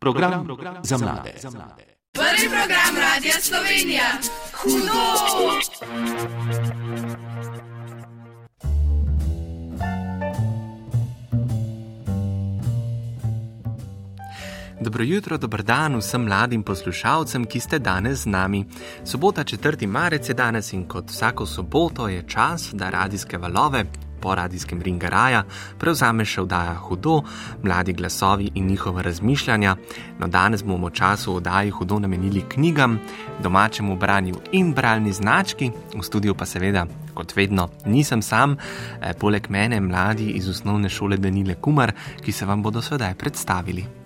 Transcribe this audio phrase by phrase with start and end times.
[0.00, 1.32] Program, program za mlade.
[2.12, 4.04] Prvi program Radia Slovenija.
[4.52, 5.00] Hudo!
[14.80, 18.64] Dobro jutro, dober dan vsem mladim poslušalcem, ki ste danes z nami.
[19.04, 19.86] Sobota 4.
[19.86, 23.84] marec je danes in kot vsako soboto je čas, da radijske valove
[24.20, 25.42] po radijskem ringaraja
[25.78, 27.20] prevzame še vdaja hudo,
[27.62, 29.76] mladi glasovi in njihova razmišljanja.
[30.18, 32.98] No, danes bomo v času vdaji hudo namenili knjigam,
[33.42, 39.50] domačemu branju in bralni znački, v studiu pa seveda, kot vedno, nisem sam, eh, poleg
[39.50, 41.92] mene mladi iz osnovne šole Danile Kumar,
[42.24, 43.99] ki se vam bodo sedaj predstavili.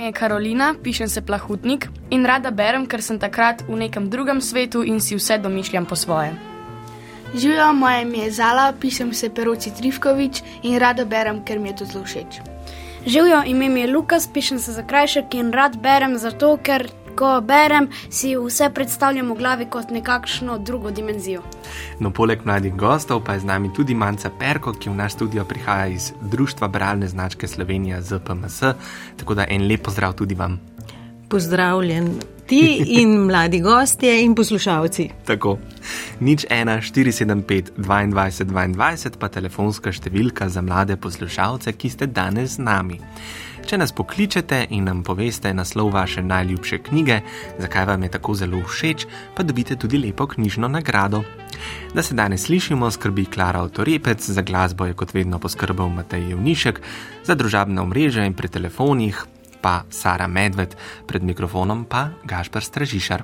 [0.00, 4.38] Ime je Karolina, pišem se Plahutnik in rada berem, ker sem takrat v nekem drugem
[4.40, 6.30] svetu in si vse domišljam po svoje.
[7.34, 11.76] Živijo, moje ime je Zala, pišem se Peroci Trifkovič in rada berem, ker mi je
[11.76, 12.40] to zelo všeč.
[13.06, 17.40] Živijo, ime mi je Lukas, pišem se za krajšek in rad berem zato, ker ko
[17.40, 21.42] berem, si vse predstavljam v glavi kot nekakšno drugo dimenzijo.
[22.00, 25.44] No, poleg mladih gostov pa je z nami tudi Manca Perko, ki v naš studio
[25.44, 28.60] prihaja iz Društva Bralne značke Slovenija ZPMS.
[29.16, 30.60] Tako da en lep pozdrav tudi vam.
[31.28, 32.14] Pozdravljen
[32.46, 35.10] ti in mladi gostje in poslušalci.
[35.26, 35.58] Tako.
[36.20, 42.66] Nič 1, 475, 22, 22, pa telefonska številka za mlade poslušalce, ki ste danes z
[42.66, 42.98] nami.
[43.70, 47.20] Če nas pokličete in nam poveste naslov vaše najljubše knjige,
[47.62, 49.04] zakaj vam je tako zelo všeč,
[49.36, 51.22] pa dobite tudi lepo knjižno nagrado.
[51.94, 56.82] Da se danes slišimo, skrbi Klara Otorepec, za glasbo je kot vedno poskrbel Matej Jevnišek,
[57.22, 59.22] za družabne omrežje in pri telefonih
[59.62, 60.74] pa Sara Medved,
[61.06, 63.22] pred mikrofonom pa Gašpar Stražišar.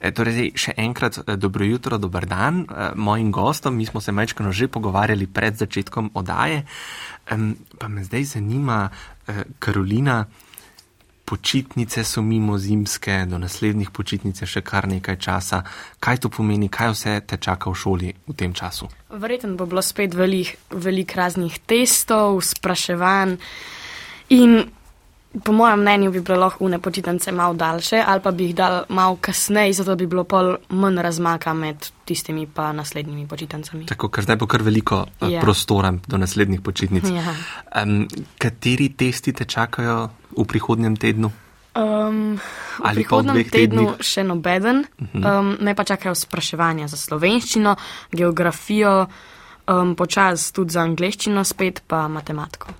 [0.00, 3.76] E, torej, še enkrat e, dobro jutro, dober dan e, mojim gostom.
[3.76, 6.64] Mi smo se mečkano že pogovarjali pred začetkom odaje.
[7.28, 8.88] Pa me zdaj zanima,
[9.58, 10.24] Karolina,
[11.28, 15.60] počitnice so mimo zimske, do naslednjih počitnic je še kar nekaj časa.
[16.00, 18.88] Kaj to pomeni, kaj vse te čaka v šoli v tem času?
[19.12, 23.36] Verjetno bo bilo spet velik, velik raznih testov, spraševanj.
[24.32, 24.56] In
[25.44, 28.84] po mojem mnenju bi bilo lahko une počitnice malo daljše, ali pa bi jih dal
[28.88, 33.86] malo kasneje, zato bi bilo pol manj razmaka med tistimi pa naslednjimi počitnicami.
[33.86, 35.28] Tako, ker zdaj bo kar veliko Ja.
[35.28, 35.40] yeah.
[35.40, 37.04] prostora do naslednjih počitnic.
[37.04, 37.34] Ja.
[37.82, 41.30] Um, kateri testi te čakajo v prihodnjem tednu?
[41.76, 42.38] Um,
[42.78, 44.02] v Ali prihodnem tednu tednih?
[44.02, 44.84] še nobeden.
[45.14, 47.76] Um, me pa čakajo spraševanja za slovenščino,
[48.12, 49.06] geografijo,
[49.68, 52.72] um, počas tudi za angliščino, spet pa matematiko.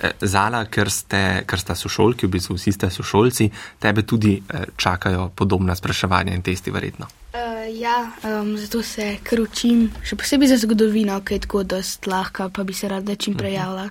[0.00, 3.48] Eh, Zala, ker, ste, ker sta sošolki, v bistvu vsi ste sošolci,
[3.82, 7.08] tebe tudi eh, čakajo podobna spraševanja in testi, verjetno.
[7.36, 12.06] Uh, ja, um, zato se kar učim, še posebej za zgodovino, ki je tako dost
[12.08, 13.88] lahka, pa bi se rada čim prej javila.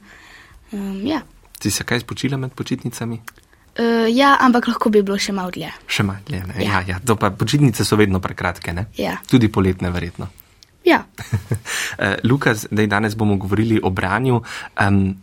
[0.72, 1.22] Um, ja.
[1.62, 3.20] Si se kaj spočila med počitnicami?
[3.76, 5.70] Uh, ja, ampak lahko bi bilo še malo dlje.
[5.92, 6.42] Še manj, ne?
[6.58, 6.82] Ja, Ja.
[6.88, 6.98] ja.
[7.06, 8.88] To pa počitnice so vedno prekratke, ne?
[8.98, 9.20] Ja.
[9.30, 10.32] Tudi poletne, verjetno.
[10.86, 11.06] Ja.
[11.98, 14.42] Eh, Lukas, zdaj danes bomo govorili o branju.
[14.88, 15.16] Um,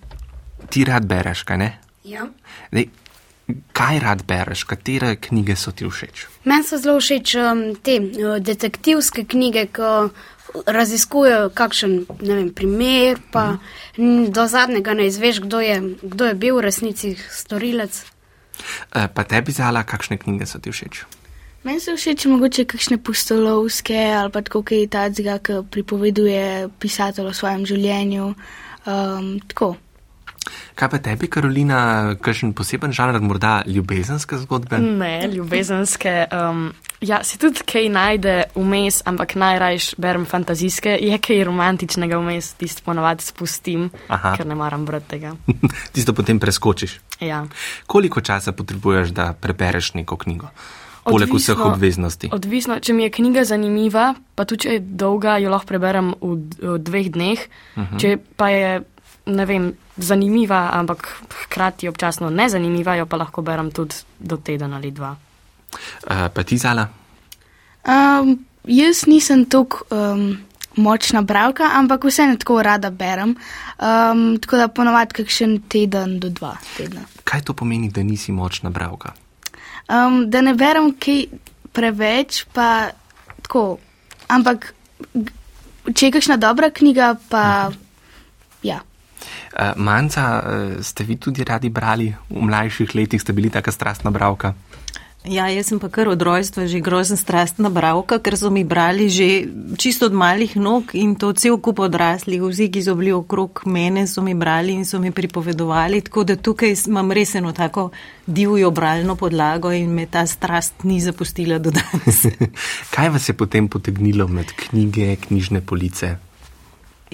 [0.71, 1.69] ti rad bereš, kaj ne?
[2.05, 2.25] Ja.
[2.71, 2.87] Zdaj,
[3.77, 6.27] kaj rad bereš, katere knjige so ti všeč?
[6.49, 9.93] Meni so zelo všeč um, te uh, detektivske knjige, ki
[10.67, 13.57] raziskujejo kakšen vem, primer, pa
[13.97, 14.33] mm.
[14.33, 18.05] do zadnjega ne izveš, kdo je, kdo je bil v resnici storilec.
[18.95, 21.05] Eh, pa tebi zala, kakšne knjige so ti všeč?
[21.63, 27.35] Meni so všeč mogoče kakšne pustolovske ali pa tako kaj tacga, ki pripoveduje pisatelj o
[27.37, 28.35] svojem življenju.
[28.83, 29.77] Um, tako.
[30.75, 34.81] Kaj pa tebi, Karolina, kakšen poseben žanr, morda ljubezenske zgodbe?
[34.83, 36.27] Ne, ljubezenske.
[36.35, 42.53] Um, ja, se tudi kaj najde vmes, ampak najrajš berem fantazijske, je kaj romantičnega vmes,
[42.59, 44.35] tisto ponavadi spustim, Aha.
[44.35, 45.37] ker ne maram brati tega.
[45.95, 46.99] Tisto potem preskočiš.
[47.23, 47.45] Ja.
[47.87, 50.51] Koliko časa potrebuješ, da prebereš neko knjigo?
[51.05, 52.29] Poleg vseh Odvisno- obveznosti.
[52.33, 54.05] Odvisno, če mi je knjiga zanimiva,
[54.35, 57.39] pa tudi če je dolga, jo lahko preberem v, v dveh dneh.
[57.39, 57.87] Uh Mhm.
[57.87, 58.01] -huh.
[58.01, 58.83] Če pa je,
[59.27, 59.65] ne vem,
[59.97, 61.09] zanimiva, ampak
[61.45, 65.17] hkrati občasno nezanimiva, jo pa lahko berem tudi do teden ali dva.
[66.05, 66.89] Uh, pa ti zala?
[67.85, 70.39] Um, jaz nisem tako um,
[70.77, 73.37] močna bralka, ampak vseeno tako rada berem.
[73.79, 77.01] Um, tako da ponovadi kakšen teden do dva tedna.
[77.25, 79.13] Kaj to pomeni, da nisi močna bralka?
[79.91, 81.27] Um, da ne berem kaj
[81.73, 82.93] preveč, pa
[83.43, 83.79] tako.
[84.33, 84.73] Ampak
[85.91, 87.73] če je kakšna dobra knjiga, pa
[88.63, 88.81] ja.
[89.53, 94.11] Uh, Manca, uh, ste vi tudi radi brali v mlajših letih, ste bili taka strastna
[94.15, 94.55] bralka?
[95.23, 99.07] Ja, jaz sem pa kar od rojstva že grozen strastna bravka, ker so mi brali
[99.07, 99.47] že
[99.79, 104.11] čisto od malih nog in to cel kup odraslih, vsi, ki so bili okrog mene,
[104.11, 107.91] so mi brali in so mi pripovedovali, tako da tukaj imam res eno tako
[108.27, 112.27] divjo bralno podlago in me ta strast ni zapustila do danes.
[112.95, 116.17] Kaj vas je potem potegnilo med knjige, knjižne police?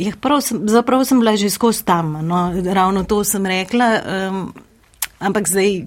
[0.01, 4.41] Ja, prav sem, zaprav sem bila že skozi tam, no, ravno to sem rekla, um,
[5.21, 5.85] ampak zdaj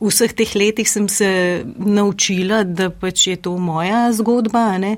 [0.00, 4.78] v vseh teh letih sem se naučila, da pač je to moja zgodba.
[4.78, 4.96] Ne?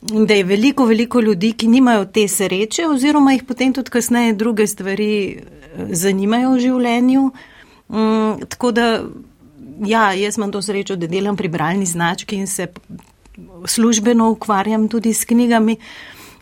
[0.00, 4.66] Da je veliko, veliko ljudi, ki nimajo te sreče, oziroma jih potem tudi kasneje druge
[4.66, 7.24] stvari eh, zanimajo v življenju.
[7.88, 8.86] Um, tako da,
[9.86, 12.68] ja, jaz imam to srečo, da delam pri bralni znački in se
[13.66, 15.76] službeno ukvarjam tudi s knjigami.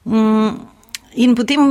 [0.04, 0.58] Um,
[1.14, 1.62] in potem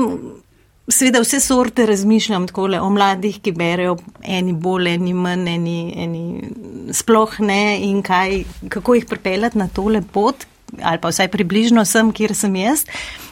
[0.88, 6.94] Sveda vse sorte razmišljam tako o mladih, ki berejo eni bolj, eni manj, eni, eni
[6.94, 10.46] sploh ne in kaj, kako jih pripeljati na tole pot,
[10.82, 12.86] ali pa vsaj približno sem, kjer sem jaz.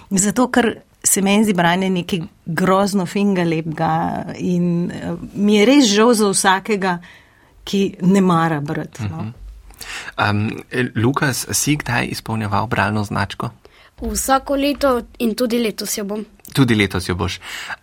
[0.09, 0.73] Zato, ker
[1.03, 6.29] se meni zdi branje nekaj grozno finga lepega in uh, mi je res žal za
[6.31, 6.97] vsakega,
[7.63, 9.03] ki ne mara brati.
[9.11, 9.31] No.
[10.17, 10.49] Um,
[10.95, 13.49] Lukas, si kdaj izpolnjeval bralno značko?
[14.01, 16.25] Vsako leto in tudi letos jo bom.
[16.53, 17.39] Tudi letos jo boš.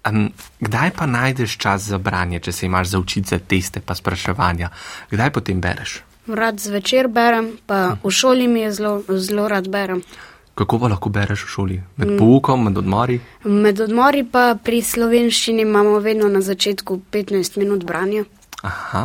[0.07, 0.31] Um,
[0.61, 4.71] kdaj pa najdeš čas za branje, če se imaš za učiti teste pa spraševanja?
[5.11, 6.01] Kdaj potem bereš?
[6.27, 10.03] Rad zvečer berem, pa v šoli mi je zelo, zelo rad berem.
[10.55, 11.77] Kako pa lahko bereš v šoli?
[11.97, 13.21] Med poukom, med odmori?
[13.45, 18.25] Med odmori pa pri slovenščini imamo vedno na začetku 15 minut branja.
[18.63, 19.05] Aha.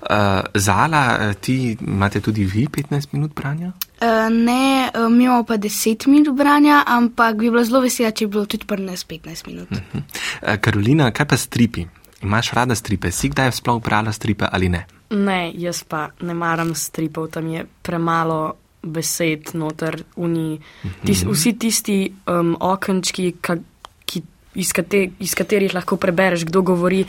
[0.00, 3.72] Uh, Zala, ti imate tudi vi 15 minut branja?
[4.00, 8.26] Uh, ne, uh, mi imamo pa 10 minut branja, ampak bi bilo zelo vesela, če
[8.26, 9.70] bi bilo tudi pri nas 15 minut.
[9.70, 10.02] Uh -huh.
[10.42, 11.86] uh, Karolina, kaj pa stripi?
[12.22, 13.10] Imaš rada stripe?
[13.10, 14.86] Si kdaj sploh brala stripe ali ne?
[15.10, 20.60] Ne, jaz pa ne maram stripov, tam je premalo besed noter, uni,
[21.04, 21.96] tis, vsi tisti
[22.30, 23.56] um, okenčki, ka,
[24.04, 24.22] ki,
[24.54, 27.04] iz, kate, iz katerih lahko prebereš, kdo govori.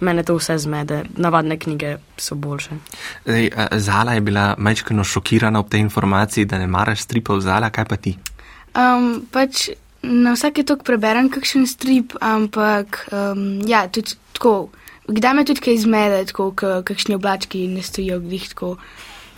[0.00, 2.76] Mene to vse zmede, navadne knjige so boljše.
[3.24, 3.50] Zdaj,
[3.80, 7.96] Zala je bila majčkano šokirana ob tej informaciji, da ne maraš stripov, Zala, kaj pa
[7.96, 8.16] ti?
[8.76, 9.70] Um, pač
[10.02, 14.68] na vsake tok preberem kakšen strip, ampak um, ja, tudi tako.
[15.06, 16.50] Kdaj me tudi kaj zmede, tako
[16.84, 18.76] kakšni oblački ne stojijo glih tako.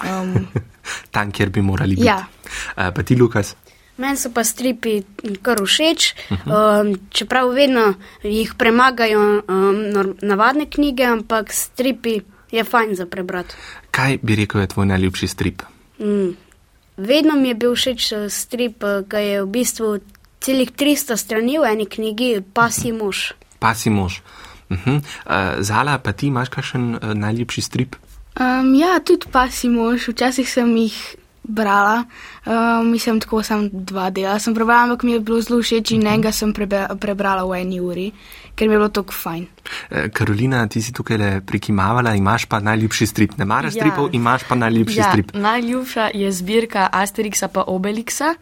[0.03, 0.49] Um,
[1.15, 2.09] Tam, kjer bi morali biti.
[2.09, 2.25] Ja.
[2.75, 3.55] Uh, pa ti, Lukas?
[3.99, 5.03] Meni so pa stripi
[5.43, 9.81] kar všeč, um, čeprav vedno jih premagajo um,
[10.23, 13.55] navadne knjige, ampak stripi je fajn za prebrati.
[13.91, 15.63] Kaj bi rekel, je tvoj najljubši strip?
[15.99, 16.37] Mm.
[16.97, 19.99] Vedno mi je bil všeč strip, ki je v bistvu
[20.41, 23.33] celih 300 strani v eni knjigi, pa si mož.
[23.59, 24.23] Pa si mož.
[24.71, 24.97] Uh -huh.
[24.99, 27.97] uh, Zala, pa ti imaš kakšen uh, najljubši strip?
[28.41, 31.17] Um, ja, tudi pa si mož, včasih sem jih
[31.49, 32.05] brala,
[32.47, 36.07] um, mislim, tako sem dva dela sem prebrala, ampak mi je bilo zelo všeč in
[36.07, 38.13] enega sem prebe, prebrala v eni uri,
[38.55, 39.47] ker mi je bilo tako fajn.
[40.13, 43.37] Karolina, ti si tukaj le prikimavala, imaš pa najljubši strip.
[43.41, 43.83] Ne maraš ja.
[43.83, 45.35] stripov, imaš pa najljubši ja, strip.
[45.35, 48.35] Najljubša je zbirka Asterixa pa Obelixa,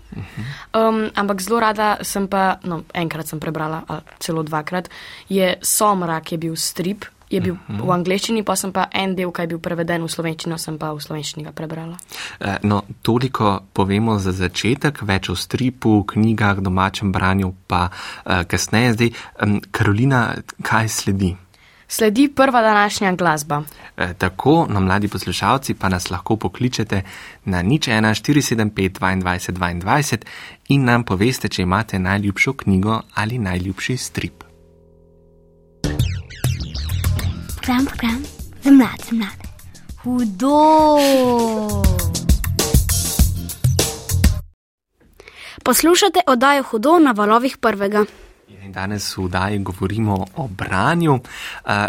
[0.75, 3.83] um, ampak zelo rada sem pa, no, enkrat sem prebrala,
[4.19, 4.91] celo dvakrat,
[5.29, 7.07] je Somrak je bil strip.
[7.31, 7.87] Je bil uh -huh.
[7.87, 10.93] v angleščini, pa sem pa en del, ki je bil preveden v slovenščino, sem pa
[10.93, 11.97] v slovenščini ga prebrala.
[12.63, 18.93] No, toliko povemo za začetek, več o stripu, knjigah, domačem branju, pa uh, kasneje.
[18.93, 19.11] Zdaj,
[19.71, 21.37] Karolina, kaj sledi?
[21.89, 23.63] Sledi prva današnja glasba.
[23.97, 27.03] E, tako, no, mladi poslušalci pa nas lahko pokličete
[27.45, 30.25] na nič 1475 22 22
[30.69, 34.46] in nam poveste, če imate najljubšo knjigo ali najljubši strip.
[37.67, 38.23] Program, program
[38.63, 39.45] za mlade, za mlade.
[40.03, 40.69] Hudo!
[45.65, 48.05] Poslušate oddajo Hudo na valovih prvega.
[48.49, 51.19] In danes v oddaji govorimo o branju.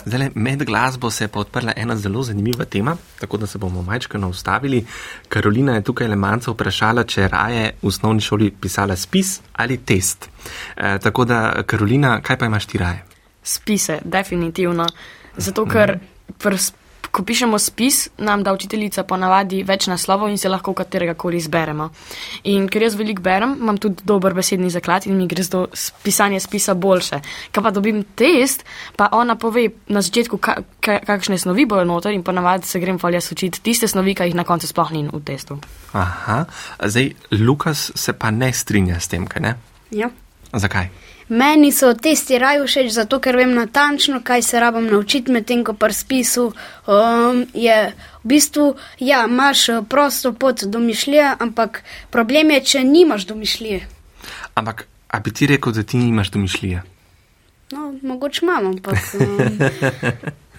[0.06, 3.82] Zdaj, med glasbo se je pa odprla ena zelo zanimiva tema, tako da se bomo
[3.82, 4.86] majčkano ustavili.
[5.30, 10.30] Karolina je tukaj le manjca vprašala, če raje v osnovni šoli pisala spis ali test.
[10.76, 13.06] E, tako da, Karolina, kaj pa imaš ti raje?
[13.44, 14.88] Spise, definitivno.
[15.38, 16.00] Zato, ker
[16.42, 16.72] prs,
[17.12, 21.90] ko pišemo spis, nam da učiteljica ponavadi več naslovov in se lahko katerega koli izberemo.
[22.52, 25.64] In ker jaz veliko berem, imam tudi dober besedni zaklad in mi gre za
[26.04, 27.22] pisanje spisa boljše.
[27.52, 28.66] Kaj pa dobim test,
[28.96, 33.00] pa ona pove na začetku, ka, ka, kakšne snovi bojo noter in ponavadi se grem
[33.00, 35.60] falja učiti tiste snovi, ki jih na koncu sploh ni v testu.
[35.94, 36.44] Aha,
[36.84, 39.58] zdaj Lukas se pa ne strinja s tem, kaj ne?
[39.92, 40.12] Ja.
[40.54, 40.90] Zakaj?
[41.30, 45.74] Meni so testi raj všeč, zato ker vem natančno, kaj se rabim naučiti, medtem ko
[45.74, 47.78] pri spisu um, je
[48.24, 53.88] v bistvu, ja, imaš eh, prosto pot domišljije, ampak problem je, če nimaš domišljije.
[54.56, 56.84] Ampak, a bi ti rekel, da ti nimaš domišljije?
[57.72, 59.28] No, mogoče imam, ampak um,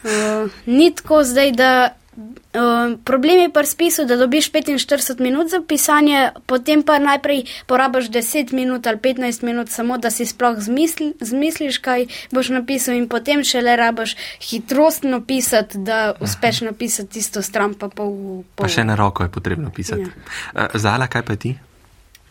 [0.04, 1.97] uh, ni tako zdaj, da.
[2.18, 8.10] Uh, problem je pri spisu, da dobiš 45 minut za pisanje, potem pa najprej porabiš
[8.10, 13.08] 10 minut ali 15 minut, samo da si sploh zmisli, zmisliš, kaj boš napisal, in
[13.08, 18.42] potem šele rabiš hitrostno pisati, da uspeš napisati tisto stran, pa pol.
[18.54, 18.66] pol.
[18.66, 20.10] Pa še na roko je potrebno pisati.
[20.54, 20.62] Ja.
[20.62, 20.68] Ja.
[20.74, 21.54] Zala, kaj pa ti?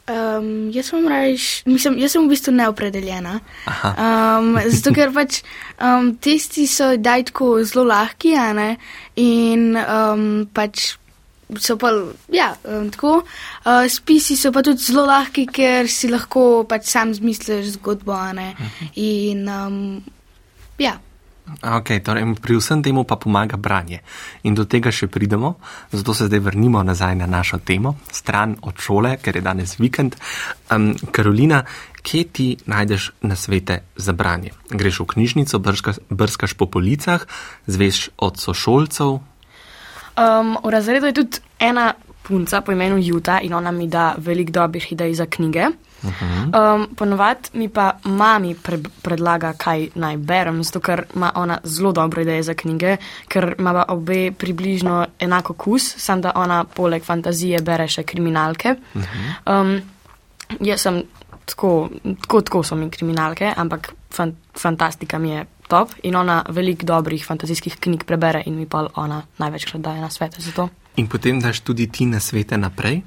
[0.08, 3.40] Um, jaz sem rajš, mislim, jaz sem v bistvu neopredeljena.
[3.68, 5.42] Um, zato, ker pač
[5.84, 8.70] um, testi so daj tako zelo lahki, a ne,
[9.20, 10.24] in um,
[10.56, 10.94] pač
[11.60, 11.92] so pa,
[12.32, 13.18] ja, um, tako.
[13.66, 18.32] Uh, spisi so pa tudi zelo lahki, ker si lahko pač sam zmisliš zgodbo, a
[18.36, 18.54] ne.
[18.96, 19.78] In, um,
[20.80, 20.96] ja.
[21.48, 24.04] Okay, torej, pri vsem temu pa pomaga branje.
[24.44, 25.56] In do tega še pridemo,
[25.96, 30.20] zato se zdaj vrnimo nazaj na našo temo, stran od šole, ker je danes vikend.
[30.68, 31.64] Um, Karolina,
[32.04, 34.52] kje ti najdeš nasvete za branje?
[34.70, 37.24] Greš v knjižnico, brskaš, brskaš po policah,
[37.64, 39.24] zveš od sošolcev.
[40.18, 41.94] Um, v razredu je tudi ena
[42.28, 45.68] punca po imenu Juta in ona mi da veliko dobrih idej za knjige.
[46.04, 51.92] Um, Ponovadi mi pa mami pre predlaga, kaj naj berem, zato ker ima ona zelo
[51.92, 57.62] dobre ideje za knjige, ker ima obe približno enako kus, samo da ona poleg fantazije
[57.62, 58.76] bere še kriminalke.
[59.46, 59.80] Um,
[60.60, 61.02] jaz sem
[61.46, 61.90] tako,
[62.22, 67.26] tako, tako so mi kriminalke, ampak fan, fantastika mi je top in ona veliko dobrih
[67.26, 70.70] fantazijskih knjig prebere in mi pa ona največkrat daje na svete za to.
[70.98, 73.04] In potem daš tudi ti nasvete naprej.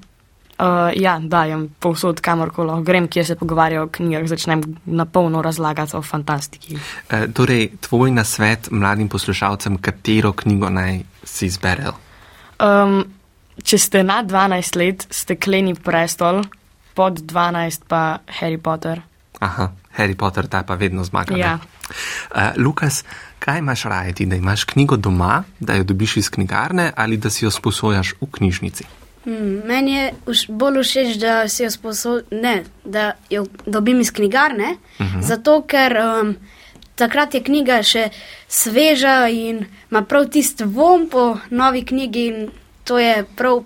[0.61, 5.97] Uh, ja, dajem povsod, kamorkoli grem, kjer se pogovarjajo o knjigah, začnem na polno razlagati
[5.97, 6.77] o fantastiki.
[7.09, 11.95] E, torej, tvoj nasvet mladim poslušalcem, katero knjigo naj si izberejo?
[12.61, 13.01] Um,
[13.65, 16.43] če ste na 12 let, stekleni prestol,
[16.95, 19.01] pod 12 pa Harry Potter.
[19.41, 21.41] Aha, Harry Potter, ta pa vedno zmaga.
[21.41, 21.57] Ja.
[21.91, 23.05] Uh, Lukas,
[23.39, 27.31] kaj imaš raje ti, da imaš knjigo doma, da jo dobiš iz knjigarne ali da
[27.31, 28.85] si jo sposojaš v knjižnici?
[29.25, 34.11] Hmm, meni je už, bolj všeč, da si jo sposob, ne, da jo dobim iz
[34.13, 35.23] knjigarne, uh -huh.
[35.23, 36.37] zato ker um,
[36.95, 38.09] takrat je knjiga še
[38.49, 42.49] sveža in ima prav tisti vom po novi knjigi in
[42.85, 43.63] to je prav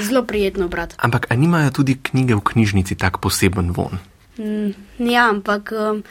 [0.00, 0.94] zelo prijetno brati.
[0.98, 3.98] Ampak ali nimajo tudi knjige v knjižnici tak poseben von?
[4.36, 6.02] Hmm, ja, ampak um,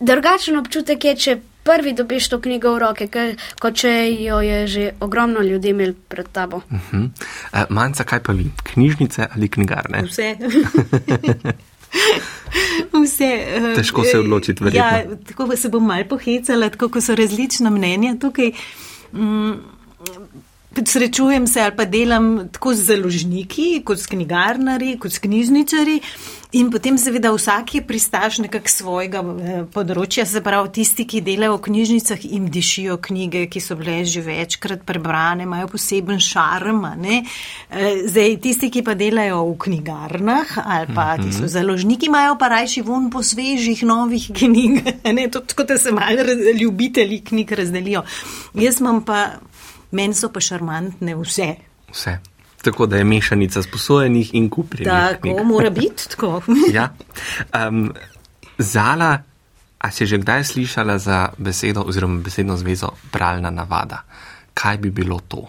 [0.00, 4.66] drugačen občutek je, če prvi dobiš to knjigo v roke, ke- kot če jo je
[4.66, 6.56] že ogromno ljudi imel pred tabo.
[6.56, 7.04] Uh -huh.
[7.52, 8.50] uh, Manca, kaj pa vi?
[8.62, 10.02] Knjižnice ali knjigarne?
[10.02, 10.36] Vse.
[13.04, 14.88] Vse, eh, Težko se odločiti, verjetno.
[14.88, 18.52] Ja, tako se bom mal pohecala, tako ko so različna mnenja tukaj.
[19.12, 19.52] Mm,
[20.70, 26.00] Srečujem se ali pa delam tako z založniki, kot s knjigarnari, kot s knjižničari.
[26.52, 31.54] In potem, seveda, vsak je pristaš nekak svojega eh, področja, se pravi, tisti, ki delajo
[31.60, 36.82] v knjižnicah, jim dišijo knjige, ki so bile že večkrat prebrane, imajo poseben šarm.
[36.98, 37.22] ne.
[37.70, 42.50] Eh, Zdaj, tisti, ki pa delajo v knjigarnah ali pa ti so založniki, imajo pa
[42.50, 44.82] rajši von po svežih, novih knjig.
[45.10, 46.22] Ne, to, tako da se malo
[46.54, 48.02] ljubitelji knjig razdelijo.
[48.54, 49.38] Jaz imam pa,
[49.90, 51.54] meni so pa šarmantne vse.
[51.90, 52.18] Vse.
[52.62, 54.92] Tako da je mešanica sposojenih in kupljenih.
[54.92, 55.46] Tako knjig.
[55.46, 56.42] mora biti, tako.
[56.72, 56.88] Ja.
[57.68, 57.92] Um,
[58.58, 59.22] Zala,
[59.78, 64.04] a si že kdaj slišala za besedo oziroma besedno zvezo bralna navada?
[64.54, 65.48] Kaj bi bilo to?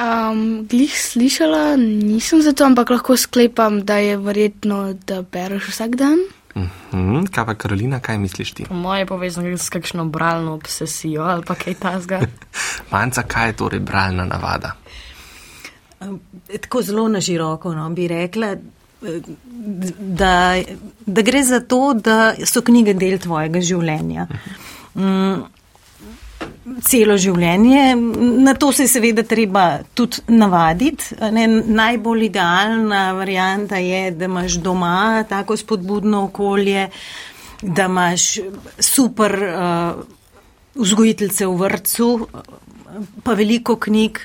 [0.00, 6.20] Um, glih slišala, nisem zato, ampak lahko sklepam, da je verjetno, da bereš vsak dan.
[6.92, 8.64] Mhm, kaj pa Karolina, kaj misliš ti?
[8.68, 12.20] Po moje je povezano s kakšno bralno obsesijo ali pa kaj tasga.
[12.92, 14.74] Manca, kaj je torej bralna navada?
[16.60, 19.20] Tako zelo na široko no, bi rekla, eh,
[19.98, 20.56] da,
[21.06, 24.26] da gre za to, da so knjige del tvojega življenja.
[24.94, 25.42] Mm,
[26.84, 27.94] Celo življenje,
[28.44, 31.16] na to se je seveda treba tudi navaditi.
[31.32, 36.90] Ne, najbolj idealna varijanta je, da imaš doma tako spodbudno okolje,
[37.62, 38.26] da imaš
[38.76, 40.04] super uh,
[40.74, 42.10] vzgojiteljce v vrtu,
[43.24, 44.20] pa veliko knjig,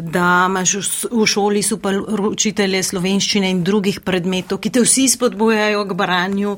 [0.00, 0.74] da imaš
[1.10, 6.56] v, šoli super učitelje slovenščine in drugih predmetov, ki te vsi spodbujajo k branju,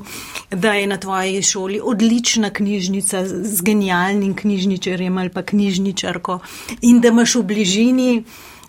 [0.51, 6.39] da je na tvoji šoli odlična knjižnica z genialnim knjižničarjem ali pa knjižničarko
[6.81, 8.09] in da imaš v bližini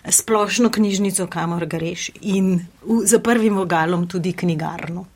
[0.09, 5.05] splošno knjižnico, kamor greš in v, za prvim vogalom tudi knjigarno.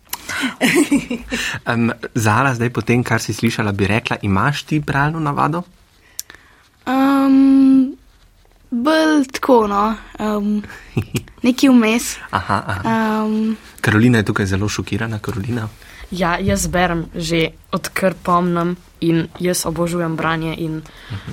[1.69, 5.63] Um, Zala, zdaj po tem, kar si slišala, bi rekla, imaš ti bralno navado?
[6.89, 7.38] Um,
[8.85, 9.83] bolj tako, no,
[10.19, 10.63] um,
[11.47, 12.17] neki vmes.
[12.31, 12.97] Aha, aha.
[13.25, 15.19] Um, Karolina je tukaj zelo šokirana.
[15.19, 15.69] Karolina.
[16.11, 20.81] Ja, jaz berem že odkar pomnim in jaz obožujem branje in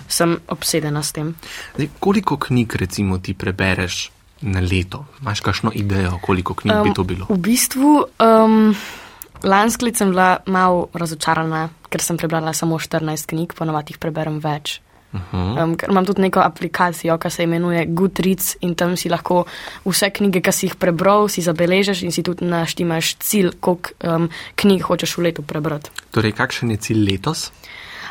[0.07, 1.35] sem obsedena s tem.
[1.75, 4.11] Zdaj, koliko knjig recimo ti prebereš
[4.41, 5.05] na leto?
[5.21, 7.25] Imaš kakšno idejo, koliko knjig um, bi to bilo?
[7.29, 8.75] V bistvu, um,
[9.43, 14.39] lansko leto sem bila malo razočarana, ker sem prebrala samo 14 knjig, ponovadi jih preberem
[14.43, 14.81] več.
[15.15, 15.63] Uh -huh.
[15.63, 19.45] Um, ker imam tudi neko aplikacijo, ki se imenuje Goodreads in tam si lahko
[19.85, 24.29] vse knjige, ki si jih prebral, si zabeležiš in si tudi naštimaš cilj, koliko um,
[24.55, 25.89] knjig hočeš v letu prebrati.
[26.11, 27.51] Torej, kakšen je cilj letos?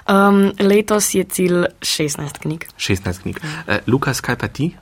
[0.08, 2.66] Um, letos je cilj 16 knjig.
[2.78, 3.36] 16 knjig.
[3.36, 4.74] Uh, Lukas, kaj pa ti?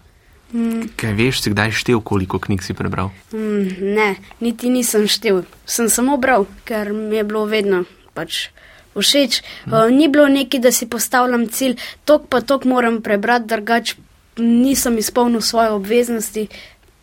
[0.53, 0.93] Mm.
[0.97, 3.11] Kaj veš, si kdaj štev, koliko knjig si prebral?
[3.33, 5.45] Mm, ne, niti nisem štev.
[5.67, 8.53] Sem samo bral, ker mi je bilo vedno pač
[8.97, 9.43] všeč.
[9.67, 9.73] Mm.
[9.73, 13.95] Uh, ni bilo neki, da si postavljam cilj, tok pa tok moram prebrati, drugač
[14.39, 16.49] nisem izpolnil svoje obveznosti.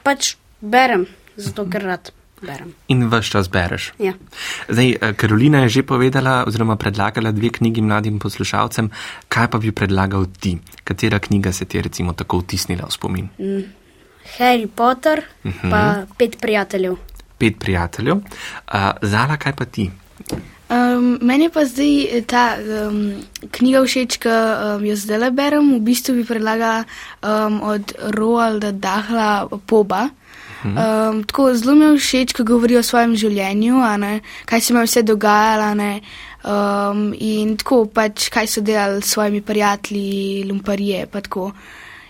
[0.03, 1.05] Pač berem,
[1.35, 2.73] zato ker rad berem.
[2.87, 3.91] In vse čas bereš.
[3.99, 4.13] Ja.
[4.69, 8.89] Zdaj, eh, Karolina je že povedala, oziroma predlagala dve knjigi mladim poslušalcem.
[9.27, 10.57] Kaj pa bi predlagal ti?
[10.83, 13.29] Katera knjiga se ti je recimo tako vtisnila v spomin?
[13.39, 13.63] Mm.
[14.37, 15.69] Harry Potter, uh -huh.
[15.71, 16.95] pa pet prijateljev.
[17.37, 18.15] Pet prijateljev.
[18.15, 19.91] Uh, Zala, kaj pa ti?
[20.69, 23.17] Um, meni pa zdaj ta um,
[23.49, 25.73] knjiga všeč, ki um, jo zdaj berem.
[25.79, 26.85] V bistvu bi predlagala
[27.25, 30.09] um, od Roalda Dahla Poba.
[30.59, 33.79] Um, tako zelo mi je všeč, ko govori o svojem življenju,
[34.45, 35.71] kaj se mi je vse dogajalo
[36.43, 41.07] um, in tako pač, kaj so delali s svojimi prijatelji, lumparije.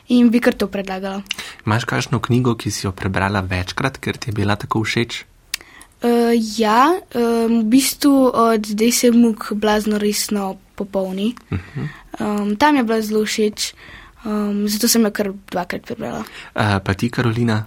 [0.09, 1.21] In bi kar to predlagala.
[1.65, 5.25] Imáš kakšno knjigo, ki si jo prebrala večkrat, ker ti je bila tako všeč?
[5.99, 11.35] Uh, ja, um, v bistvu od zdaj se muk blazno resno popolni.
[11.51, 11.87] Uh -huh.
[12.19, 13.73] um, tam je bila zelo všeč,
[14.25, 16.23] um, zato sem jo kar dvakrat prebrala.
[16.55, 17.65] Uh, pa ti, Karolina?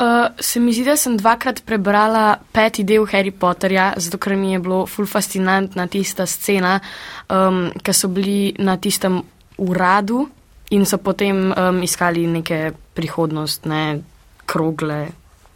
[0.00, 0.06] Uh,
[0.40, 4.58] se mi zdi, da sem dvakrat prebrala peti del Harry Potterja, zato ker mi je
[4.58, 6.80] bilo ful fascinantna tista scena,
[7.28, 9.22] um, ki so bili na tistem
[9.56, 10.28] uradu
[10.70, 14.00] in so potem um, iskali neke prihodnostne
[14.46, 15.08] krogle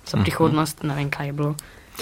[0.07, 0.89] za prihodnost, uh -huh.
[0.89, 1.55] ne vem, kaj je bilo.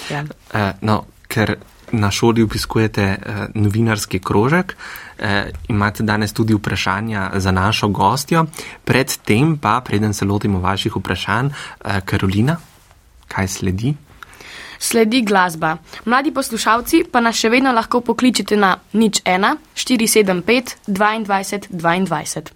[0.09, 0.23] Ja.
[0.23, 1.55] Uh, no, ker
[1.91, 5.25] na šoli obiskujete uh, novinarski krožek, uh,
[5.69, 8.45] imate danes tudi vprašanja za našo gostjo.
[8.83, 12.57] Predtem pa, preden se lotimo vaših vprašanj, uh, Karolina,
[13.27, 13.93] kaj sledi?
[14.79, 15.77] Sledi glasba.
[16.05, 22.51] Mladi poslušalci pa nas še vedno lahko pokličete na nič 1 475 22 22.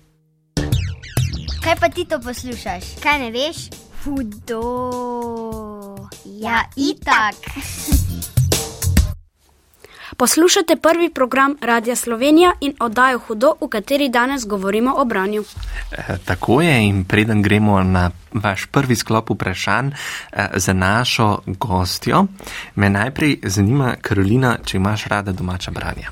[1.63, 3.00] Kaj pa ti to poslušaš?
[3.04, 3.69] Kaj ne veš?
[4.04, 5.96] Hudo.
[6.27, 7.35] Ja, itak.
[10.17, 15.43] Poslušate prvi program Radia Slovenija in oddajo Hudo, v kateri danes govorimo o branju.
[15.91, 22.25] E, tako je, in preden gremo na vaš prvi sklop vprašanj e, za našo gostjo,
[22.75, 26.11] me najprej zanima, Karolina, če imaš rada domača branja.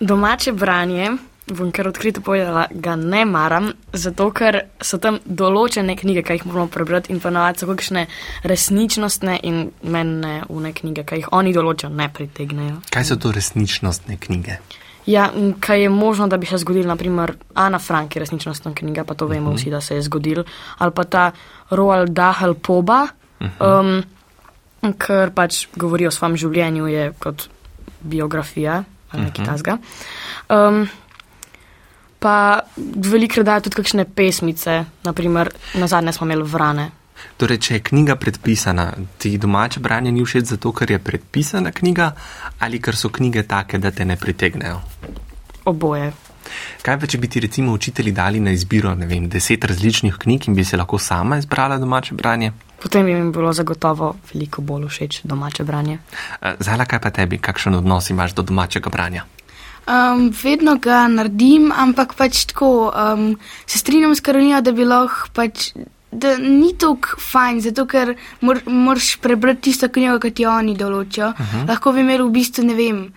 [0.00, 1.10] Domače branje
[1.46, 6.46] bom kar odkrito povedala, ga ne maram, zato ker so tam določene knjige, ki jih
[6.48, 8.06] moramo prebrati, in ponovadi so kakšne
[8.50, 12.80] resničnostne in menne une knjige, ki jih oni določijo, ne pritegnejo.
[12.90, 14.58] Kaj so to resničnostne knjige?
[15.06, 15.28] Ja,
[15.62, 19.26] kaj je možno, da bi se zgodil, naprimer, Ana Frank je resničnostna knjiga, pa to
[19.26, 19.60] vemo uh -huh.
[19.60, 20.44] vsi, da se je zgodil,
[20.78, 21.30] ali pa ta
[21.70, 23.06] Roald Dahl Poba,
[23.40, 23.80] uh -huh.
[23.80, 27.48] um, ker pač govori o svojem življenju, je kot
[28.00, 29.52] biografija ali nekaj uh -huh.
[29.52, 29.78] tasga.
[30.48, 30.88] Um,
[32.18, 36.90] pa veliko dajo tudi kakšne pesmice, naprimer na zadnje smo imeli vrane.
[37.36, 42.12] Torej, če je knjiga predpisana, ti domače branje ni všeč zato, ker je predpisana knjiga
[42.60, 44.80] ali ker so knjige take, da te ne pritegnejo?
[45.64, 46.12] Oboje.
[46.82, 50.48] Kaj pa, če bi ti recimo učitelji dali na izbiro, ne vem, deset različnih knjig
[50.48, 52.52] in bi se lahko sama izbrala domače branje?
[52.82, 55.98] Potem bi mi bilo zagotovo veliko bolj všeč domače branje.
[56.40, 59.24] Eh, Zala, kaj pa tebi, kakšen odnos imaš do domačega branja?
[59.86, 65.30] Um, vedno ga naredim, ampak pač tako um, se strinjam s Karolino, da bi lahko
[65.34, 65.70] pač.
[66.16, 71.28] Da ni tako fajn, zato ker mor, moraš prebrati tisto knjigo, ki ti oni določijo.
[71.28, 71.68] Uh -huh.
[71.68, 73.12] Lahko bi imel v bistvu, ne vem,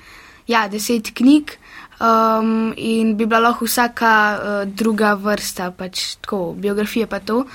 [0.48, 1.58] ja, deset knjig
[2.00, 7.46] um, in bi bila lahko vsaka uh, druga vrsta, pač tako, biografije pa to.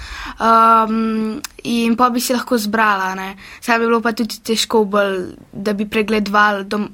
[0.41, 3.35] Um, in pa bi si lahko zbrala, ne.
[3.61, 6.89] Saj bi bilo pa tudi težko bolj, da bi pregledoval dom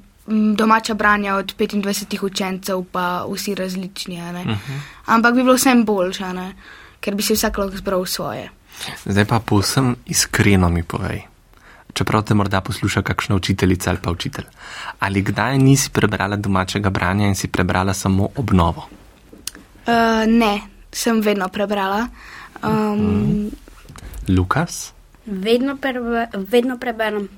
[0.56, 4.16] domača branja od 25 učencev, pa vsi različni.
[4.16, 4.80] Uh -huh.
[5.06, 6.24] Ampak bi bilo vsem boljše,
[7.00, 8.50] ker bi si vsak lahko zbral svoje.
[9.04, 11.30] Zdaj pa povsem iskreno mi povej.
[11.92, 14.44] čeprav te morda posluša kakšna učiteljica ali pa učitelj.
[14.98, 18.88] Ali kdaj nisi prebrala domačega branja in si prebrala samo obnovo?
[19.86, 20.60] Uh, ne,
[20.92, 22.06] sem vedno prebrala.
[22.62, 23.50] Um,
[24.28, 24.92] Lukas?
[25.26, 27.28] Vedno, prebe, vedno preberem.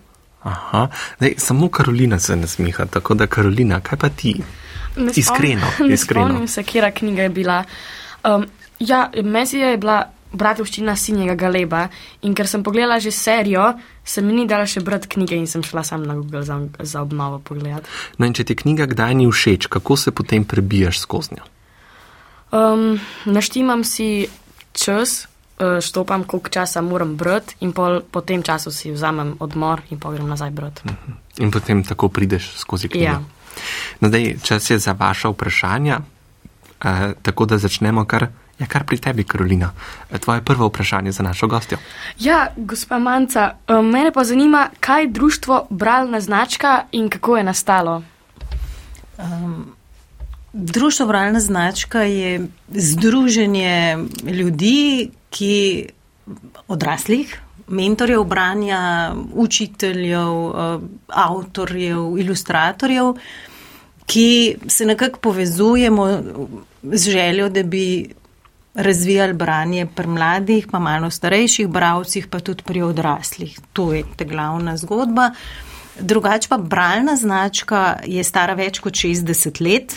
[0.42, 4.34] Aha, Zdaj, samo Karolina se ne smiha, tako da Karolina, kaj pa ti?
[4.96, 6.26] Ne Iskreno, ne iskreno.
[6.28, 7.64] Spomnim se, kera knjiga je bila.
[8.24, 8.46] Um,
[8.78, 10.02] ja, Mesija je bila
[10.32, 11.86] bratovščina sinjega galeba
[12.26, 13.72] in ker sem pogledala že serijo,
[14.04, 17.02] se mi ni dala še brati knjige in sem šla sam na Google za, za
[17.02, 17.90] obnovo pogledati.
[18.18, 21.48] No in če ti knjiga kdaj ni všeč, kako se potem prebijaš skozi njo?
[22.52, 24.28] Um, naštimam si
[24.72, 25.26] čas,
[25.80, 30.12] štopam, koliko časa moram brati in pol, po tem času si vzamem odmor in pa
[30.12, 30.82] grem nazaj brati.
[31.38, 33.04] In potem tako prideš skozi knjigo.
[33.04, 33.22] Ja.
[34.00, 36.00] No, zdaj, čas je za vaša vprašanja,
[36.84, 38.26] eh, tako da začnemo kar,
[38.58, 39.72] ja, kar pri tebi, Karolina.
[40.10, 41.78] Eh, Tvoje prvo vprašanje za našo gostjo.
[42.18, 47.44] Ja, gospa Manca, um, mene pa zanima, kaj je društvo Bralna značka in kako je
[47.44, 48.02] nastalo.
[50.52, 55.88] Društvo Vralna značka je združenje ljudi, ki
[56.68, 57.32] odraslih,
[57.72, 63.14] mentorjev branja, učiteljev, eh, avtorjev, ilustratorjev,
[64.06, 66.08] ki se nekako povezujemo
[66.82, 68.14] z željo, da bi
[68.74, 73.58] razvijali branje pri mladih, pa malo starejših bravcih, pa tudi pri odraslih.
[73.72, 75.30] To je ta glavna zgodba.
[76.00, 79.94] Drugače pa bralna značka je stara več kot 60 let.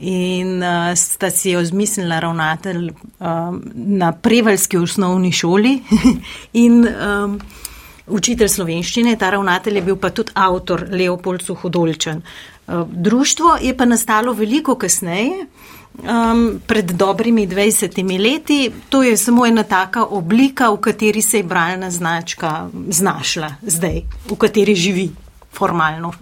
[0.00, 5.74] In uh, sta si jo zmislila ravnatelj um, na prevaljski osnovni šoli
[6.64, 7.40] in um,
[8.06, 9.16] učitelj slovenščine.
[9.20, 12.22] Ta ravnatelj je bil pa tudi avtor Leopold Suhodolčen.
[12.66, 15.46] Uh, društvo je pa nastalo veliko kasneje,
[16.02, 18.72] um, pred dobrimi 20 leti.
[18.88, 24.36] To je samo ena taka oblika, v kateri se je bralna značka znašla zdaj, v
[24.36, 25.10] kateri živi
[25.52, 26.12] formalno.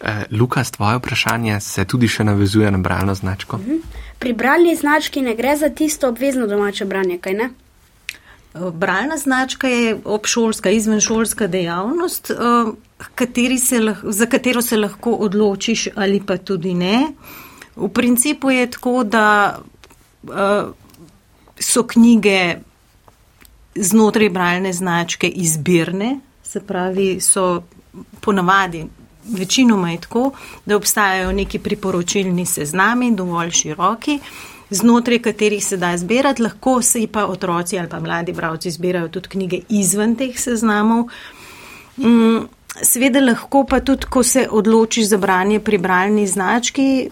[0.00, 3.60] Eh, Lukas, tvoje vprašanje se tudi še navezuje na bralno značko.
[4.18, 7.50] Pri bralni znački ne gre za tisto obvezno domače branje, kaj ne?
[8.72, 12.36] Bralna značka je obšolska, izvenšolska dejavnost, eh,
[13.14, 17.06] kateri se lah- za katero se lahko odločiš ali pa tudi ne.
[17.76, 19.58] V principu je tako, da
[20.28, 20.64] eh,
[21.58, 22.56] so knjige
[23.74, 27.62] znotraj bralne značke izbirne, se pravi, so
[28.20, 28.86] ponavadi,
[29.28, 30.30] večinoma je tako,
[30.66, 34.18] da obstajajo neki priporočilni seznami, dovolj široki,
[34.70, 39.28] znotraj katerih se da zbirati, lahko se pa otroci ali pa mladi bravci zbirajo tudi
[39.28, 41.08] knjige izven teh seznamov.
[41.96, 42.46] Mm,
[42.82, 47.08] Seveda lahko pa tudi, ko se odločiš za branje pri bralni znački,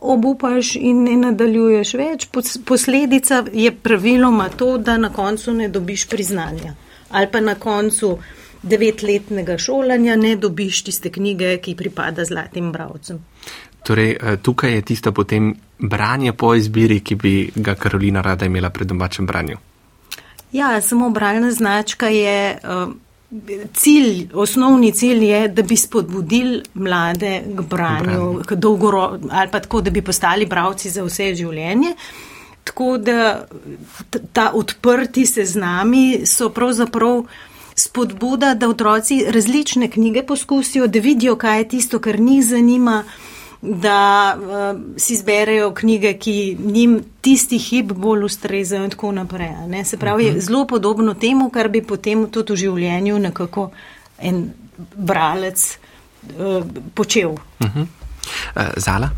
[0.00, 2.26] obupaš in ne nadaljuješ več.
[2.32, 6.74] Pos- Posledica je praviloma to, da na koncu ne dobiš priznanja.
[7.10, 8.18] Ali pa na koncu
[8.66, 13.22] devetletnega šolanja ne dobiš tiste knjige, ki pripada zlatim bravcem.
[13.86, 18.70] Torej, eh, tukaj je tisto potem branje po izbiri, ki bi ga Karolina rada imela
[18.70, 19.58] pri domačem branju.
[20.52, 22.58] Ja, samo bralna značka je.
[22.62, 22.94] Uh,
[23.74, 29.80] Cilj, osnovni cilj je, da bi spodbudili mlade k branju, k dolgoro, ali pa tako,
[29.80, 31.90] da bi postali bravci za vse življenje.
[32.64, 33.46] Tako da
[34.32, 37.24] ta odprti seznami so pravzaprav
[37.76, 43.04] spodbuda, da otroci različne knjige poskusijo, da vidijo, kaj je tisto, kar njih zanima,
[43.62, 49.48] da uh, si zberejo knjige, ki njim tisti hip bolj ustrezajo in tako naprej.
[49.48, 49.84] a Ne?
[49.84, 53.70] Se pravi, je zelo podobno temu, kar bi potem tudi v življenju nekako
[54.18, 54.50] en
[54.96, 55.78] bralec
[56.38, 57.30] uh, počel.
[57.30, 57.86] Uh -huh.
[58.56, 59.10] uh, Zala?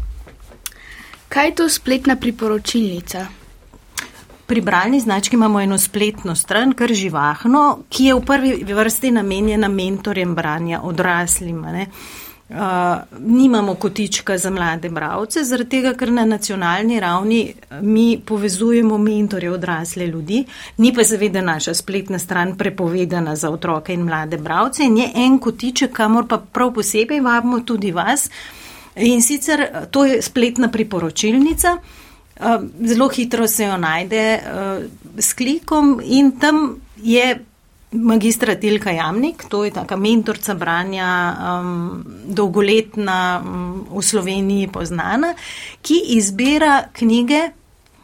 [1.29, 3.27] Kaj je to spletna priporočilnica?
[4.49, 9.69] Pri bralni znački imamo eno spletno stran, kar živahno, ki je v prvi vrsti namenjena
[9.69, 11.61] mentorjem branja odraslim.
[11.61, 11.87] ne.
[12.49, 12.57] Uh,
[13.21, 20.07] nimamo kotička za mlade bravce, zaradi tega, ker na nacionalni ravni mi povezujemo mentorje odrasle
[20.07, 20.45] ljudi,
[20.77, 25.39] ni pa seveda naša spletna stran prepovedana za otroke in mlade bravce in je en
[25.39, 28.31] kotiček, kamor pa prav posebej vabimo tudi vas.
[28.97, 31.77] In sicer eh, to je spletna priporočilnica.
[31.77, 32.08] Uh,
[32.87, 34.85] Zelo hitro se jo najde uh,
[35.19, 37.39] s klikom in tam je
[37.93, 45.35] magistra Tilka Jamnik, to je taka mentorca branja, um, dolgoletna um, v Sloveniji poznana,
[45.83, 47.41] ki izbira knjige,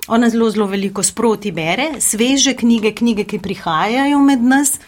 [0.09, 4.79] ona zelo, zelo veliko sproti bere, sveže knjige, knjige, ki prihajajo med nas.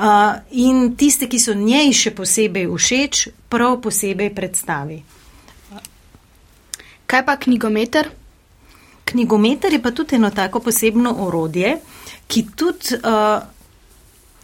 [0.00, 5.02] Uh, in tiste, ki so njej še posebej všeč, prav posebej predstavi.
[7.10, 8.08] Kaj pa knjigometer?
[9.10, 11.78] Knjigometer je pa tudi eno tako posebno orodje,
[12.26, 13.42] ki tudi uh,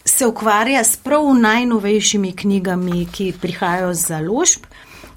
[0.05, 4.65] se ukvarja s prav najnovejšimi knjigami, ki prihajajo z založb.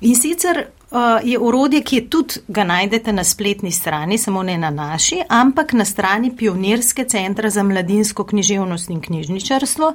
[0.00, 4.58] In sicer uh, je urodje, ki je tudi ga najdete na spletni strani, samo ne
[4.58, 9.94] na naši, ampak na strani Pionirske centra za mladinsko književnost in knjižničarstvo,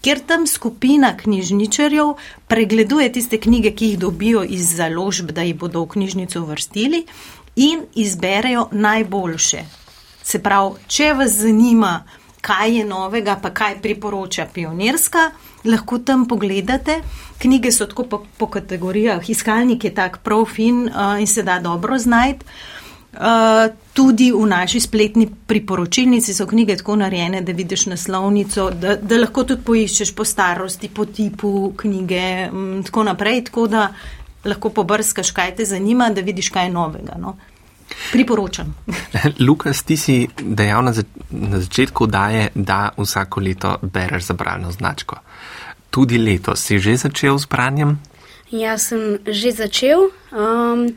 [0.00, 2.14] kjer tam skupina knjižničarjev
[2.48, 7.06] pregleduje tiste knjige, ki jih dobijo iz založb, da jih bodo v knjižnico vrstili
[7.56, 9.64] in izberejo najboljše.
[10.22, 12.02] Se pravi, če vas zanima,
[12.40, 15.30] kaj je novega, pa kaj priporoča pionirska,
[15.64, 17.00] lahko tam pogledate.
[17.38, 21.58] Knjige so tako po, po kategorijah, iskalnik je tak prav fin uh, in se da
[21.58, 22.46] dobro znajti.
[23.12, 29.18] Uh, tudi v naši spletni priporočilnici so knjige tako narejene, da vidiš naslovnico, da, da
[29.20, 33.90] lahko tudi poiščeš po starosti, po tipu knjige in um, tako naprej, tako da
[34.44, 37.16] lahko pobrskaš, kaj te zanima, da vidiš kaj novega.
[37.18, 37.36] No.
[38.12, 38.74] Priporočam.
[39.46, 44.34] Lukas, ti si dejal na, zač na začetku, da je, da vsako leto bereš za
[44.34, 45.16] bralno značko.
[45.90, 47.98] Tudi letos si že začel s branjem?
[48.50, 50.88] Jaz sem že začel, um,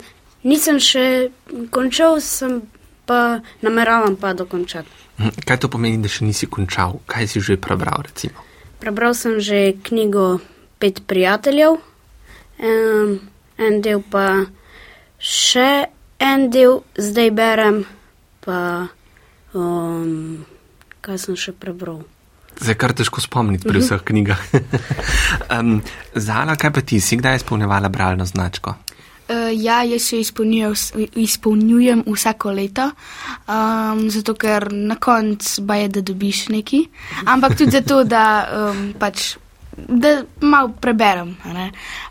[0.43, 1.31] nisem še
[1.71, 2.63] končal, sem
[3.05, 4.89] pa nameravam pa dokončati.
[5.19, 6.99] Hm, kaj to pomeni, da še nisi končal?
[7.07, 8.03] Kaj si že prebral?
[8.03, 8.43] Recimo?
[8.79, 10.43] Prebral sem že knjigo
[10.79, 11.79] Pet prijateljev,
[12.59, 13.19] um,
[13.57, 14.45] en del pa
[15.19, 15.85] še
[16.19, 17.83] en del zdaj berem,
[18.45, 18.87] pa
[19.53, 20.43] um,
[21.05, 22.03] kaj sem še prebral.
[22.55, 24.41] Zdaj kar težko spomniti pri vseh knjigah.
[25.57, 25.77] um,
[26.15, 28.77] Zala, kaj pa ti, si kdaj izpolnjevala bralno značko?
[29.25, 30.19] Uh, ja, jaz se
[31.17, 32.91] izpolnjujem vsako leto,
[33.49, 36.83] um, zato ker na koncu baje, da dobiš neki,
[37.25, 39.33] ampak tudi zato, da um, pač.
[39.75, 41.33] Da malo preberem.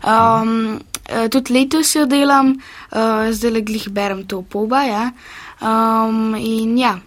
[0.05, 2.55] Um, Eh, tudi letos jo delam,
[2.89, 4.81] uh, zdaj le glih berem to poba.
[4.83, 5.11] Ja.
[5.61, 6.97] Um, in ja.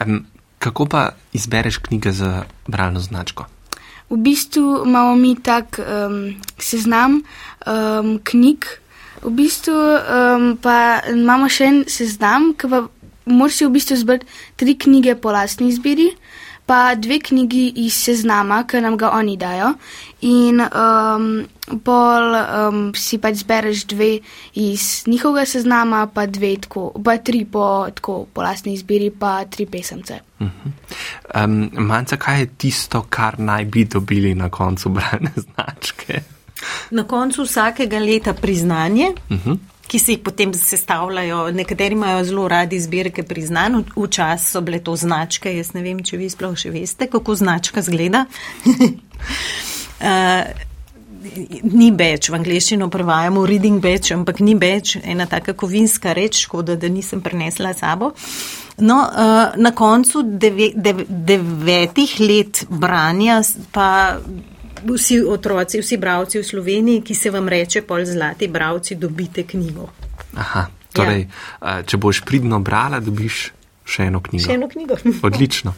[0.00, 0.24] Um,
[0.58, 3.44] kako pa izbereš knjige za bralno značko?
[4.10, 7.20] V bistvu imamo mi tak um, seznam
[7.66, 8.64] um, knjig,
[9.22, 12.86] v bistvu um, pa imamo še en seznam, ki pa
[13.28, 16.08] moraš v bistvu zbrati tri knjige po lastni izbiri
[16.70, 19.72] pa dve knjigi iz seznama, ki nam ga oni dajo.
[20.22, 21.24] In um,
[21.82, 24.10] pol um, si pač zbereš dve
[24.54, 29.66] iz njihovega seznama, pa dve, tako, pa tri po, tako, po lastni izbiri, pa tri
[29.66, 30.20] pesemce.
[30.38, 31.44] Uh -huh.
[31.44, 36.22] um, Manca, kaj je tisto, kar naj bi dobili na koncu brane značke?
[36.90, 39.12] Na koncu vsakega leta priznanje.
[39.30, 39.58] Uh -huh
[39.90, 41.50] ki se jih potem sestavljajo.
[41.50, 45.56] Nekateri imajo zelo radi zbirke priznanj, včasih so bile to značke.
[45.56, 48.26] Jaz ne vem, če vi sploh še veste, kako značka zgleda.
[48.70, 50.44] uh,
[51.20, 56.78] Ni več, v angliščino prevajamo reading več, ampak ni več ena taka kovinska reč, škoda,
[56.80, 58.14] da nisem prenesla sabo.
[58.80, 63.42] No, uh, na koncu deve, deve, devetih let branja
[63.74, 63.90] pa
[64.84, 69.88] vsi otroci, vsi bravci v Sloveniji, ki se vam reče, pol zlati bravci, dobite knjigo.
[70.36, 71.80] Aha, torej, ja.
[71.82, 73.50] če boš pridno brala, dobiš
[73.84, 74.46] še eno knjigo.
[74.46, 74.98] Še eno knjigo.
[75.28, 75.74] Odlično.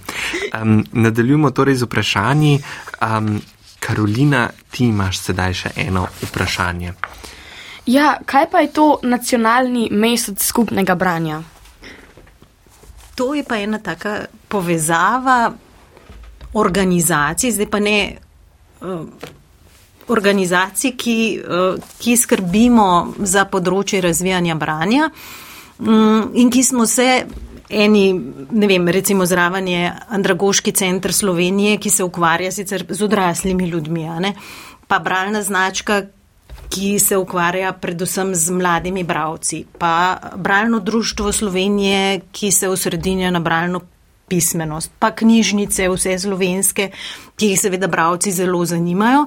[0.52, 2.58] Um, nadaljujemo torej z vprašanji.
[3.00, 3.40] Um,
[3.82, 6.92] Karolina, ti imaš sedaj še eno vprašanje.
[7.90, 11.40] Ja, kaj pa je to nacionalni mesec skupnega branja?
[13.18, 15.50] To je pa ena taka povezava
[16.54, 17.96] organizacij, zdaj pa ne
[20.08, 25.08] organizacij, ki, uh, ki skrbimo za področje razvijanja branja
[25.78, 27.24] um, in ki smo se.
[27.72, 33.64] Eni, ne vem, recimo zraven je Andragoški center Slovenije, ki se ukvarja sicer z odraslimi
[33.70, 34.34] ljudmi,
[34.86, 36.02] pa bralna značka,
[36.68, 43.40] ki se ukvarja predvsem z mladimi bravci, pa bralno društvo Slovenije, ki se osredinja na
[43.40, 43.80] bralno
[44.32, 46.88] pismenost, pa knjižnice, vse slovenske,
[47.36, 49.26] ki jih seveda bravci zelo zanimajo.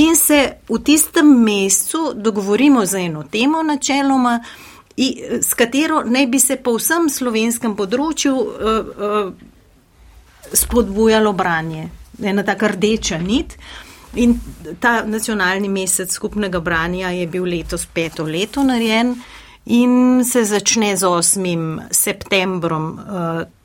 [0.00, 4.38] In se v tistem mesecu dogovorimo za eno temo načeloma,
[5.40, 9.30] s katero naj bi se po vsem slovenskem področju uh, uh,
[10.56, 11.88] spodbujalo branje.
[12.20, 13.56] Ena taka rdeča nit.
[14.20, 14.34] In
[14.80, 19.14] ta nacionalni mesec skupnega branja je bil letos peto leto narejen
[19.70, 21.88] in se začne z 8.
[21.94, 22.92] septembrom.
[22.98, 23.59] Uh,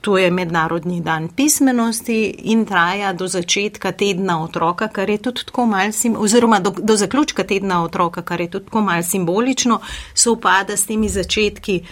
[0.00, 5.66] To je mednarodni dan pismenosti in traja do začetka tedna otroka, kar je tudi tako
[5.66, 9.80] malce, oziroma do, do zaključka tedna otroka, kar je tudi tako malce simbolično,
[10.14, 11.82] se upada s temi začetki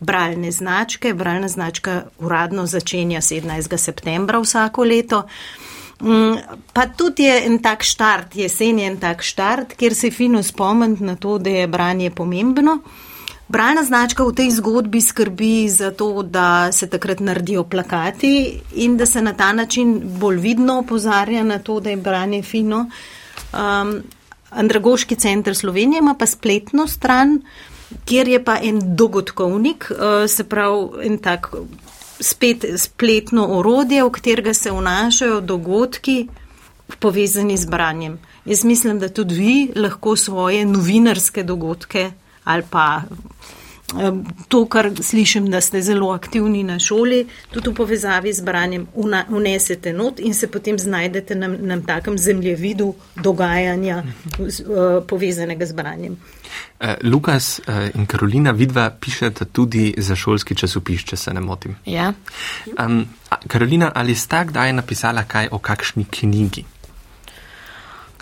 [0.00, 1.14] bralne značke.
[1.14, 3.76] Bralna značka uradno začenja 17.
[3.76, 5.22] septembra vsako leto.
[6.00, 6.36] Mm,
[6.72, 11.04] pa tudi je en tak štart, jesen je en tak štart, kjer se fino spomniti
[11.04, 12.78] na to, da je branje pomembno.
[13.48, 19.06] Bralna značka v tej zgodbi skrbi za to, da se takrat naredijo plakati in da
[19.06, 22.90] se na ta način bolj vidno opozarja na to, da je branje fino.
[23.54, 24.02] Um,
[24.50, 27.40] Andragoški center Slovenije ima pa spletno stran,
[28.04, 31.54] kjer je pa en dogodkovnik, uh, se pravi en tak
[32.20, 36.28] spet spletno orodje, v katerega se vnašajo dogodki
[36.98, 38.18] povezani z branjem.
[38.44, 42.10] Jaz mislim, da tudi vi lahko svoje novinarske dogodke
[42.46, 43.02] ali pa
[44.48, 48.86] to, kar slišim, da ste zelo aktivni na šoli, tudi v povezavi z branjem,
[49.28, 54.02] unesete not in se potem znajdete na, na takem zemljevidu dogajanja
[55.08, 56.16] povezanega z branjem.
[56.80, 61.76] Uh, Lukas uh, in Karolina, vidva pišete tudi za šolski časopis, če se ne motim.
[61.86, 62.12] Ja.
[62.78, 63.04] Um,
[63.46, 66.64] Karolina, ali sta kdaj napisala kaj o kakšni knjigi?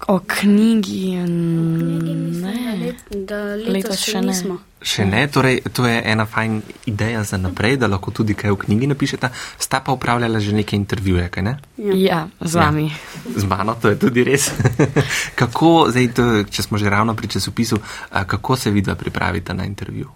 [0.08, 4.32] O knjigi, ne, da letos še ne.
[4.32, 4.58] Nismo.
[4.84, 6.58] Še ne, torej to je ena fajn
[6.90, 9.30] ideja za naprej, da lahko tudi kaj v knjigi napišete.
[9.56, 11.54] Sta pa upravljala že neke intervjuje, kaj ne?
[11.80, 12.90] Ja, ja z vami.
[12.90, 13.38] Ja.
[13.40, 14.50] Z mano, to je tudi res.
[15.40, 17.80] kako, zdaj, to, če smo že ravno pri časopisu,
[18.10, 20.12] kako se vidva pripravite na intervju?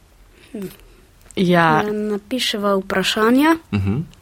[0.53, 0.69] Ja.
[1.39, 3.57] ja napiševa vprašanja.
[3.73, 3.97] Uh mhm.
[3.97, 4.18] -huh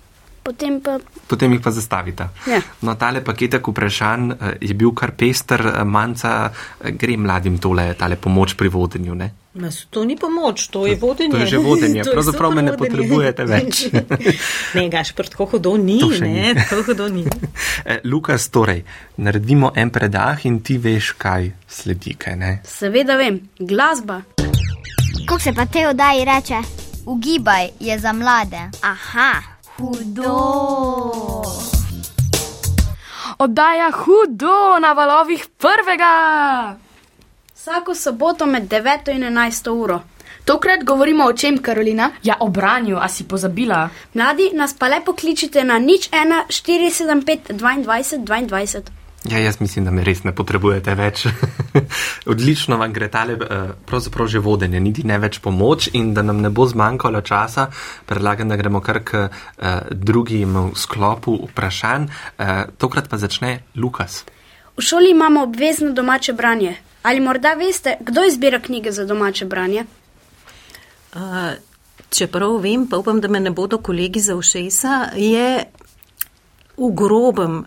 [0.46, 0.98] potem pa.
[1.26, 2.28] Potem jih pa zastavite.
[2.46, 2.60] Ja.
[2.86, 7.90] No, tale paketek vprašanj eh, je bil kar pester, eh, manjca, eh, gre mladim tole,
[7.98, 9.16] tale pomoč pri vodenju.
[9.18, 9.32] Ne?
[9.56, 11.32] Mas, to ni pomoč, to je vodenje.
[11.32, 13.86] To je že vodenje, pravzaprav me ne potrebujete več.
[14.78, 17.24] ne, gaš, tako hudo ni, ne, tako hudo ni.
[18.12, 18.84] Lukas, torej,
[19.16, 22.52] naredimo en predah in ti veš, kaj sledi, kaj ne?
[22.68, 24.22] Seveda vem, glasba.
[25.26, 26.62] Kako se pa te oddaji reče?
[27.06, 28.68] Ugibaj je za mlade.
[28.82, 31.42] Aha hudo.
[33.38, 36.76] Oddaja hudo na valovih prvega.
[37.54, 40.00] Vsako soboto med 9 in 11 uro.
[40.44, 42.10] Tokrat govorimo o čem, Karolina?
[42.22, 43.88] Ja, o branju, a si pozabila.
[44.14, 48.95] Mladi, nas pa le pokličite na nič 1 475 22 22.
[49.30, 51.24] Ja, jaz mislim, da me res ne potrebujete več.
[52.32, 56.40] Odlično vam gre tale, eh, pravzaprav že vodenje, niti ne več pomoč in da nam
[56.44, 57.66] ne bo zmanjkalo časa,
[58.06, 62.06] predlagam, da gremo kar k uh, drugim sklopu vprašanj.
[62.38, 64.24] Uh, tokrat pa začne Lukas.
[64.76, 66.76] V šoli imamo obvezno domače branje.
[67.02, 69.86] Ali morda veste, kdo izbira knjige za domače branje?
[71.14, 71.54] Uh,
[72.10, 75.64] čeprav vem, pa upam, da me ne bodo kolegi za ušesa, je
[76.76, 77.64] v grobem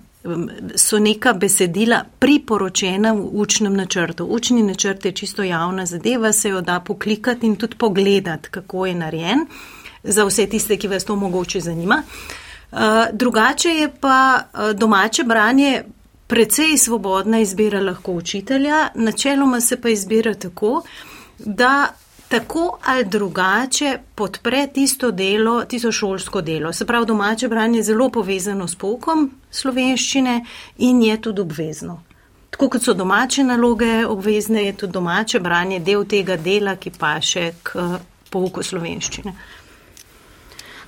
[0.75, 4.25] so neka besedila priporočena v učnem načrtu.
[4.25, 8.95] Učni načrt je čisto javna zadeva, se jo da poklikati in tudi pogledati, kako je
[8.95, 9.45] narejen,
[10.03, 12.03] za vse tiste, ki vas to mogoče zanima.
[12.71, 12.79] Uh,
[13.13, 15.83] drugače je pa uh, domače branje
[16.27, 20.83] precej svobodna izbira lahko učitelja, načeloma se pa izbira tako,
[21.37, 21.93] da
[22.29, 26.73] tako ali drugače podpre tisto delo, tisto šolsko delo.
[26.73, 30.45] Se pravi, domače branje je zelo povezano s poukom slovenščine
[30.77, 32.03] in je tudi obvezno.
[32.49, 37.15] Tako kot so domače naloge obvezne, je tudi domače branje del tega dela, ki pa
[37.21, 37.87] še k
[38.29, 39.33] pouku slovenščine.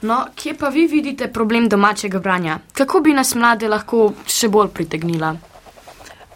[0.02, 2.60] No, kje pa vi vidite problem domačega branja?
[2.74, 5.36] Kako bi nas mlade lahko še bolj pritegnila?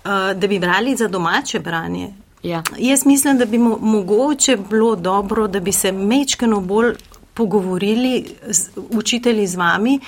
[0.06, 2.12] Uh, da bi brali za domače branje,
[2.46, 2.64] Ja.
[2.78, 6.96] Jaz mislim, da bi mo mogoče bilo dobro, da bi se mečkano bolj
[7.34, 10.00] pogovorili z učitelji z vami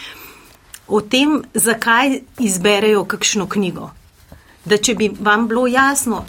[0.87, 3.89] o tem, zakaj izberejo kakšno knjigo.
[4.65, 6.25] Da če bi vam bilo jasno,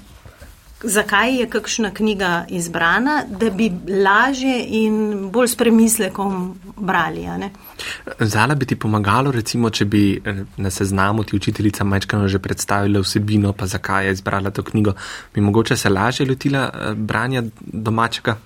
[0.83, 3.73] zakaj je kakšna knjiga izbrana, da bi
[4.05, 7.27] lažje in bolj s premislekom brali.
[8.21, 13.01] Zala bi ti pomagalo, recimo, če bi eh, na seznamu ti učiteljica majčkano že predstavila
[13.01, 14.95] vsebino, pa zakaj je izbrala to knjigo,
[15.35, 18.39] bi mogoče se lažje lotila eh, branja domačega?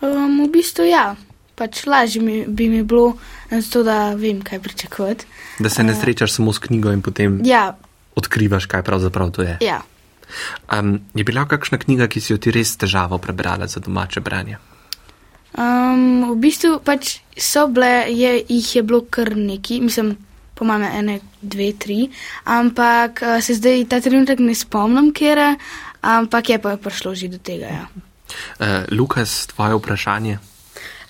[0.00, 1.14] Um, v bistvu ja.
[1.56, 3.14] Pač lažje mi, bi mi bilo,
[3.48, 5.24] zato da vem, kaj pričakovati.
[5.58, 7.70] Da se ne uh, srečaš samo s knjigo in potem ja.
[8.14, 9.56] odkrivaš, kaj pravzaprav to je.
[9.64, 9.80] Ja.
[10.72, 14.58] Um, je bila kakšna knjiga, ki si jo ti res težavo prebrala za domače branje?
[15.56, 20.16] Um, v bistvu pač so bile, je, jih je bilo kar neki, mislim,
[20.54, 22.10] po mame ene, dve, tri,
[22.44, 25.52] ampak uh, se zdaj ta trenutek ne spomnim, kjer je,
[26.02, 27.72] ampak je pa prišlo že do tega.
[27.72, 27.86] Ja.
[28.58, 30.38] Uh, Lukas, tvoje vprašanje.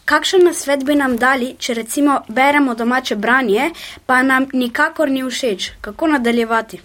[0.07, 3.73] Kakšen nasvet bi nam dali, če recimo beremo domače branje,
[4.07, 5.73] pa nam nikakor ni všeč?
[5.83, 6.79] Kako nadaljevati?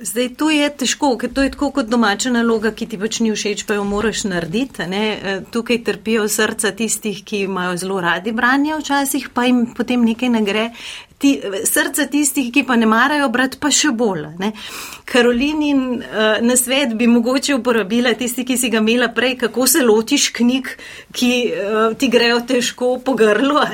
[0.00, 3.32] Zdaj, to je težko, ker to je tako kot domača naloga, ki ti pač ni
[3.34, 4.86] všeč, pa jo moraš narediti.
[4.86, 5.02] Ne?
[5.10, 10.30] E, tukaj trpijo srca tistih, ki imajo zelo radi branje včasih, pa jim potem nekaj
[10.36, 10.68] ne gre.
[11.18, 11.32] ti,
[11.66, 14.28] srca tistih, ki pa ne marajo brati, pa še bolj.
[14.38, 14.52] Ne?
[15.08, 20.30] Karolinin uh, nasvet bi mogoče uporabila tisti, ki si ga imela prej, kako se lotiš
[20.38, 20.70] knjig,
[21.10, 23.66] ki uh, ti grejo težko po grlu.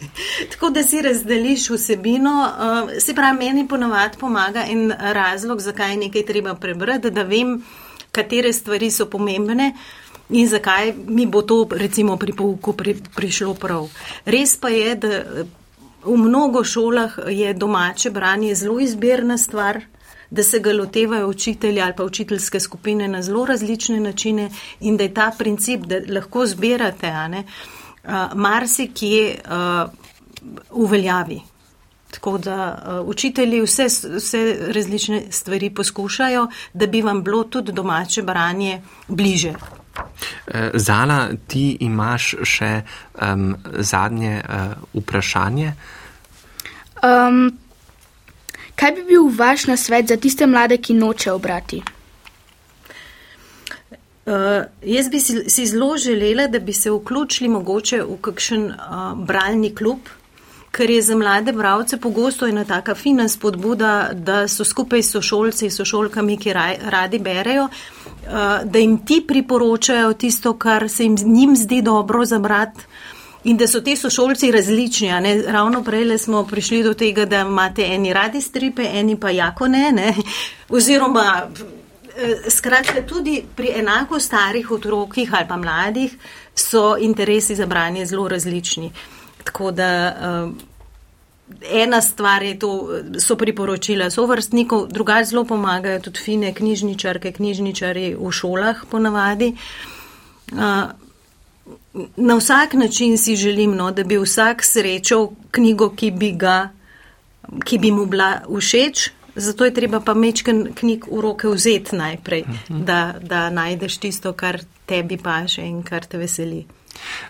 [0.50, 2.52] Tako da si razdeliš vsebino,
[2.84, 7.62] uh, se pravi, meni ponovadi pomaga in razlog, zakaj je nekaj treba prebrati, da vem,
[8.12, 9.74] katere stvari so pomembne.
[10.30, 13.88] In zakaj mi bo to, recimo, pri pouku pri, prišlo prav?
[14.24, 15.22] Res pa je, da
[16.04, 19.80] v mnogo šolah je domače branje zelo izbirna stvar,
[20.30, 25.02] da se ga lotevajo učitelji ali pa učiteljske skupine na zelo različne načine in da
[25.02, 27.79] je ta princip, da lahko zbirate, ne, uh,
[28.34, 29.90] marsikje uh,
[30.70, 31.40] uveljavi.
[32.10, 33.86] Tako da uh, učitelji vse,
[34.16, 39.54] vse različne stvari poskušajo, da bi vam bilo tudi domače branje bliže.
[40.46, 42.82] Eh, Zala, ti imaš še
[43.22, 45.72] um, zadnje uh, vprašanje.
[47.02, 47.58] Um,
[48.74, 51.82] kaj bi bil vaš nasvet za tiste mlade, ki nočejo brati?
[54.30, 59.72] Uh, jaz bi si, zelo želela, da bi se vključili mogoče v kakšen uh, bralni
[59.74, 59.98] klub,
[60.70, 65.70] ker je za mlade bravce pogosto ena taka fina spodbuda, da so skupaj s sošolci,
[65.70, 67.64] sošolkami, ki raj, radi berejo.
[67.64, 72.68] Uh, Eh, da jim ti priporočajo tisto, kar se jim njim zdi dobro za brat.
[73.44, 75.10] In da so ti sošolci različni.
[75.46, 79.92] Ravno prej smo prišli do tega, da imate eni radi stripe, eni pa jako ne.
[79.92, 80.14] ne?
[80.68, 81.79] Oziroma, eh,
[82.48, 86.16] skratka, tudi pri enako starih otrokih ali pa mladih
[86.54, 88.92] so interesi za branje zelo različni.
[89.44, 89.92] Tako da.
[90.20, 90.70] Uh,
[91.72, 92.88] ena stvar je to,
[93.18, 99.54] so priporočila sovrstnikov, drugače zelo pomagajo tudi fine knjižničarke, knjižničari v šolah ponavadi.
[102.16, 106.70] Na vsak način si želim, no, da bi vsak srečal knjigo, ki bi, ga,
[107.64, 112.44] ki bi mu bila všeč, zato je treba pa mečken knjig v roke vzeti najprej,
[112.48, 112.84] mhm.
[112.84, 116.64] da, da najdeš tisto, kar tebi paše in kar te veseli.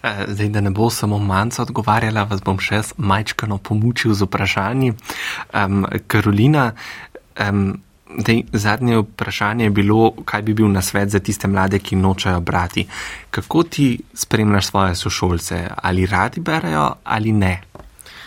[0.03, 4.93] Eh, zdaj, da ne bo samo manjca odgovarjala, vas bom še majčkano pomučil z vprašanji.
[5.55, 6.73] Um, Karolina,
[7.39, 12.41] um, dej, zadnje vprašanje je bilo, kaj bi bil nasvet za tiste mlade, ki nočejo
[12.41, 12.87] brati.
[13.31, 15.67] Kako ti spremljaš svoje sošolce?
[15.77, 17.61] Ali radi berajo ali ne?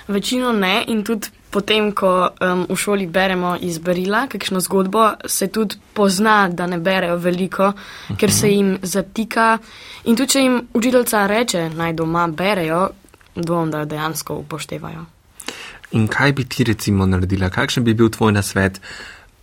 [0.07, 5.47] Večino ne in tudi potem, ko um, v šoli beremo iz berila, kakšno zgodbo, se
[5.53, 8.17] tudi pozna, da ne berejo veliko, uh -huh.
[8.17, 9.57] ker se jim zatika.
[10.03, 12.89] In tudi, če jim učiteljica reče, naj doma berejo,
[13.35, 15.05] dvom, da jo dejansko upoštevajo.
[15.91, 17.49] In kaj bi ti recimo naredila?
[17.49, 18.81] Kakšen bi bil tvoj nasvet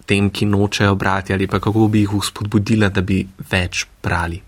[0.07, 4.43] tem, ki nočejo brati, ali pa kako bi jih uspodbudila, da bi več brali?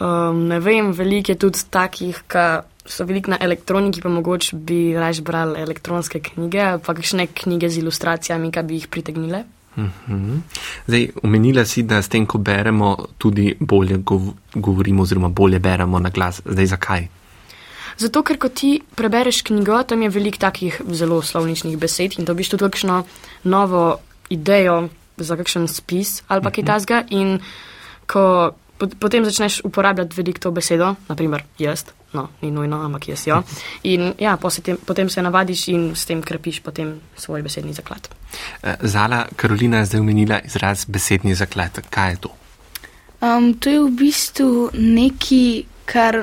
[0.00, 2.46] Um, ne vem, veliko je tudi takih, ki
[2.88, 7.82] so veliko na elektroniki, pa mogoče bi raje brali elektronske knjige pa kakšne knjige z
[7.82, 9.44] ilustracijami, ki bi jih pritegnile.
[9.78, 10.38] Mhm.
[10.86, 14.00] Zdaj, omenila si, da s tem, ko beremo, tudi bolje
[14.54, 16.42] govorimo, oziroma bolje beremo na glas.
[16.44, 17.08] Zdaj, zakaj?
[17.98, 22.34] Zato, ker ko ti prebereš knjigo, tam je veliko takih zelo slovničnih besed in to
[22.34, 23.02] biš tudi kakšno
[23.44, 23.98] novo
[24.30, 26.66] idejo za kakšen spis ali pa kaj mhm.
[26.66, 27.02] tasga.
[27.10, 27.38] In
[28.06, 33.42] ko potem začneš uporabljati veliko to besedo, naprimer jaz, no, ni nujno, ampak jaz jo.
[33.82, 38.08] In ja, potem, potem se navadiš in s tem krepiš potem svoj besedni zaklad.
[38.62, 41.80] Eh, Zala Karolina je zdaj omenila izraz besedni zaklad.
[41.90, 42.34] Kaj je to?
[43.20, 46.22] Um, to je v bistvu neki, kar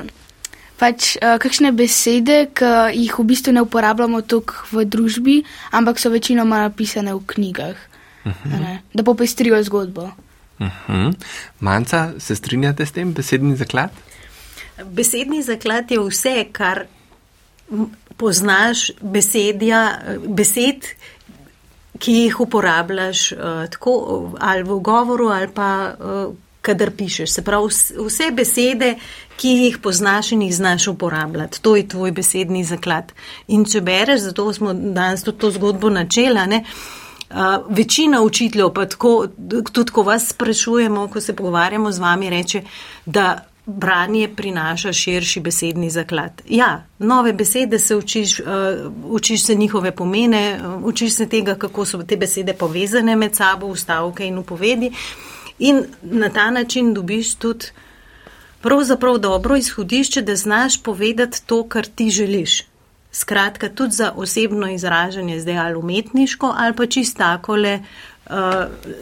[0.80, 5.36] pač uh, kakšne besede, ki jih v bistvu ne uporabljamo toliko v družbi,
[5.76, 7.76] ampak so večinoma napisane v knjigah,
[8.24, 8.54] uh mhm.
[8.54, 8.78] -huh.
[8.94, 10.10] da popestrijo zgodbo.
[10.58, 10.72] Uh mhm.
[10.88, 11.14] -huh.
[11.60, 13.90] Manca, se strinjate s tem besedni zaklad?
[14.84, 16.84] Besedni zaklad je vse, kar
[18.16, 20.88] poznaš besedja, besed,
[21.98, 23.38] ki jih uporabljaš uh,
[23.70, 27.30] tako ali v govoru ali pa uh, kadar pišeš.
[27.30, 27.70] Se pravi,
[28.06, 28.94] vse besede,
[29.36, 31.62] ki jih poznaš in jih znaš uporabljati.
[31.62, 33.12] To je tvoj besedni zaklad.
[33.48, 37.05] In če bereš, zato smo danes tudi to zgodbo načela, ne, uh,
[37.68, 39.26] večina učiteljev, pa tako,
[39.72, 42.62] tudi ko vas sprašujemo, ko se pogovarjamo z vami, reče,
[43.06, 46.42] da branje prinaša širši besedni zaklad.
[46.48, 48.46] Ja, nove besede se učiš, uh,
[49.04, 53.66] učiš se njihove pomene, uh, učiš se tega, kako so te besede povezane med sabo,
[53.66, 54.92] ustavke in upovedi.
[55.58, 57.66] In na ta način dobiš tudi
[58.60, 62.62] pravzaprav dobro izhodišče, da znaš povedati to, kar ti želiš.
[63.16, 67.78] Skratka, tudi za osebno izražanje, zdaj ali umetniško, ali pa čisto takole,
[68.26, 68.34] uh,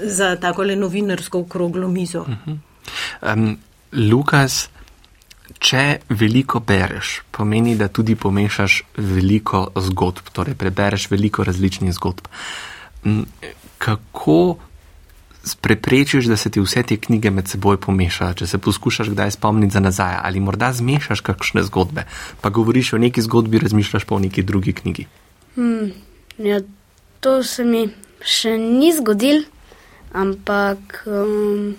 [0.02, 2.20] za takole novinarsko okroglo mizo.
[2.20, 2.58] Uh -huh.
[3.32, 3.58] um,
[3.92, 4.68] Lukas,
[5.58, 12.26] če veliko bereš, pomeni, da tudi pomešaš veliko zgodb, torej prebereš veliko različnih zgodb.
[13.78, 14.56] Kako
[15.60, 19.74] preprečiš, da se ti vse te knjige med seboj pomešajo, če se poskušaš kdaj spomniti
[19.74, 22.06] za nazaj ali morda zmešaš kakšne zgodbe,
[22.40, 25.06] pa govoriš o neki zgodbi, razmišljaš pa o neki drugi knjigi?
[25.54, 25.92] Hmm,
[26.38, 26.60] ja,
[27.20, 27.88] to se mi
[28.24, 29.44] še ni zgodil,
[30.12, 31.04] ampak.
[31.06, 31.74] Um,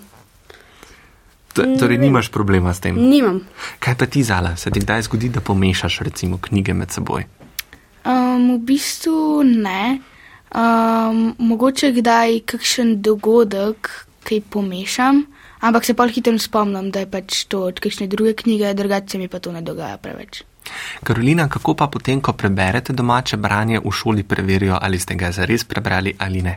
[1.56, 2.98] Torej, nimaš problema s tem?
[3.00, 3.40] Nimam.
[3.80, 7.24] Kaj pa ti, Zala, se ti kdaj zgodi, da pomešaš recimo knjige med seboj?
[8.06, 10.00] Um, v bistvu ne.
[10.56, 13.90] Um, mogoče kdaj kakšen dogodek,
[14.24, 15.26] ki pomešam,
[15.60, 19.28] ampak se pa hitro spomnim, da je pač to od kakšne druge knjige, drugače mi
[19.28, 20.44] pa to ne dogaja preveč.
[21.04, 25.64] Karolina, kako pa potem, ko preberete domače branje, v šoli preverijo, ali ste ga zares
[25.64, 26.56] prebrali ali ne?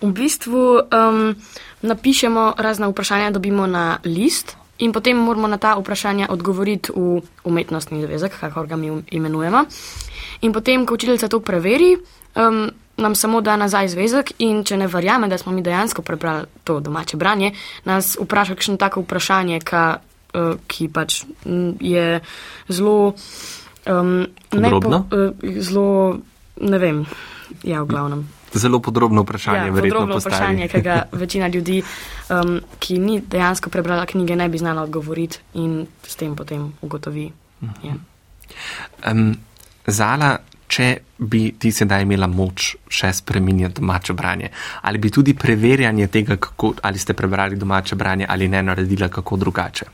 [0.00, 1.36] V bistvu um,
[1.82, 8.00] napišemo razna vprašanja, dobimo na list in potem moramo na ta vprašanja odgovoriti v umetnostni
[8.06, 9.64] zvezek, kako ga mi imenujemo.
[10.40, 11.98] In potem, ko učiteljica to preveri,
[12.34, 16.46] um, nam samo da nazaj zvezek in če ne verjame, da smo mi dejansko prebrali
[16.64, 17.52] to domače branje,
[17.84, 19.84] nas vpraša kakšno tako vprašanje, ka,
[20.34, 21.24] uh, ki pač
[21.80, 22.20] je
[22.68, 23.14] zelo.
[23.86, 24.98] Um, Podrobno?
[24.98, 26.18] Ne po, uh, zelo,
[26.60, 27.06] ne vem,
[27.62, 28.28] ja, v glavnem.
[28.52, 30.34] Zelo podrobno vprašanje, ja, verjetno podrobno postavi.
[30.34, 31.82] vprašanje, ki ga večina ljudi,
[32.28, 37.30] um, ki ni dejansko prebrala knjige, ne bi znala odgovoriti in s tem potem ugotovi.
[37.60, 37.86] Uh -huh.
[37.86, 37.94] ja.
[39.12, 39.36] um,
[39.86, 40.38] Zala,
[40.70, 44.52] če bi ti sedaj imela moč še spreminjati domače branje,
[44.86, 49.36] ali bi tudi preverjanje tega, kako, ali ste prebrali domače branje ali ne, naredila kako
[49.36, 49.90] drugače?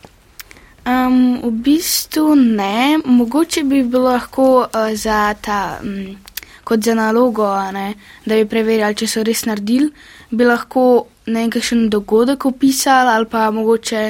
[0.87, 5.81] Um, v bistvu ne, mogoče bi bilo lahko uh, za ta.
[5.83, 6.17] Um,
[6.67, 7.93] kot za nalogo, ne,
[8.27, 9.87] da bi preverjali, če so res naredili,
[10.35, 14.03] bi lahko nekakšen dogodek opisali ali pa mogoče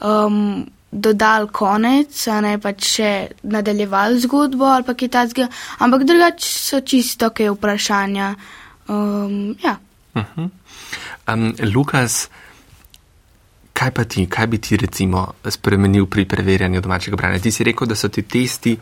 [0.00, 5.48] um, dodali konec, a ne pa še nadaljevali zgodbo ali pa kaj takega,
[5.84, 8.34] ampak drugače so čisto kaj vprašanja.
[8.88, 9.76] Um, ja.
[10.14, 10.48] uh -huh.
[11.32, 12.28] um, Lukas,
[13.72, 17.38] kaj pa ti, kaj bi ti recimo spremenil pri preverjanju domačega branja?
[17.38, 18.78] Ti si rekel, da so ti testi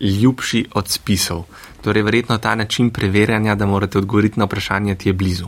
[0.00, 1.44] ljubši od spisov.
[1.82, 5.46] Torej, verjetno ta način preverjanja, da morate odgovoriti na vprašanje, ti je blizu.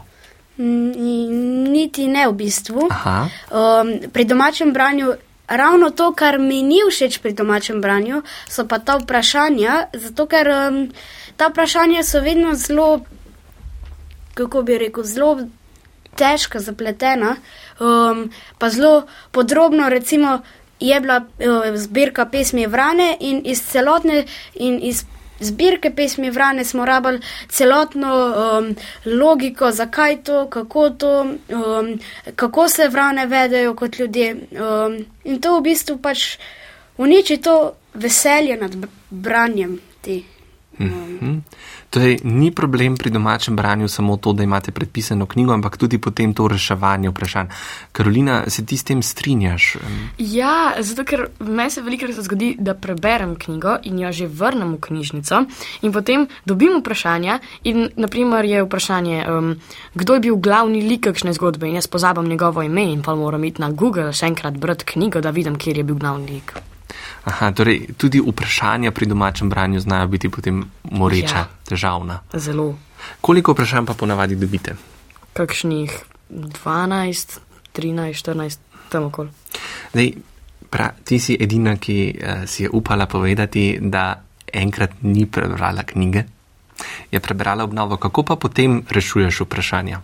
[1.72, 2.80] Niti ne v bistvu.
[2.88, 5.14] Um, pri domačem branju,
[5.48, 10.48] ravno to, kar mi ni všeč pri domačem branju, so pa ta vprašanja, zato ker
[10.48, 10.78] um,
[11.36, 13.00] ta vprašanja so vedno zelo,
[14.34, 15.46] kako bi rekel, zelo
[16.16, 17.36] težka, zapletena,
[17.80, 20.40] um, pa zelo podrobno, recimo
[20.80, 24.24] je bila uh, zbirka pesmi Vrane in iz celotne
[24.54, 25.04] in iz
[25.40, 31.98] zbirke pesmi Vrane smo rabili celotno um, logiko, zakaj to, kako to, um,
[32.36, 34.36] kako se Vrane vedejo kot ljudje.
[34.50, 36.38] Um, in to v bistvu pač
[36.96, 38.76] uniči to veselje nad
[39.10, 40.20] branjem te.
[40.78, 40.86] Um.
[40.86, 41.40] Mm -hmm.
[41.92, 46.32] Torej, ni problem pri domačem branju samo to, da imate predpisano knjigo, ampak tudi potem
[46.34, 47.50] to reševanje vprašanj.
[47.92, 49.76] Karolina, se ti s tem strinjaš?
[50.18, 54.80] Ja, zato ker me se velikokrat zgodi, da preberem knjigo in jo že vrnem v
[54.80, 55.44] knjižnico
[55.82, 59.54] in potem dobim vprašanja in naprimer je vprašanje, um,
[59.94, 63.44] kdo je bil glavni lik kakšne zgodbe in jaz pozabam njegovo ime in pa moram
[63.44, 66.71] iti na Google še enkrat brati knjigo, da vidim, kjer je bil glavni lik.
[67.24, 72.20] Aha, torej tudi vprašanja pri domačem branju znajo biti potem moreča, ja, težavna.
[72.34, 72.74] Zelo.
[73.20, 74.76] Koliko vprašanj pa ponavadi dobite?
[75.32, 75.92] Kakšnih
[76.30, 77.38] 12,
[77.74, 79.30] 13, 14, tam okoli.
[79.92, 80.12] Zdaj,
[80.70, 84.22] pra, ti si edina, ki uh, si je upala povedati, da
[84.52, 86.24] enkrat ni prebrala knjige,
[87.10, 87.96] je prebrala obnovo.
[87.96, 90.00] Kako pa potem rešuješ vprašanja?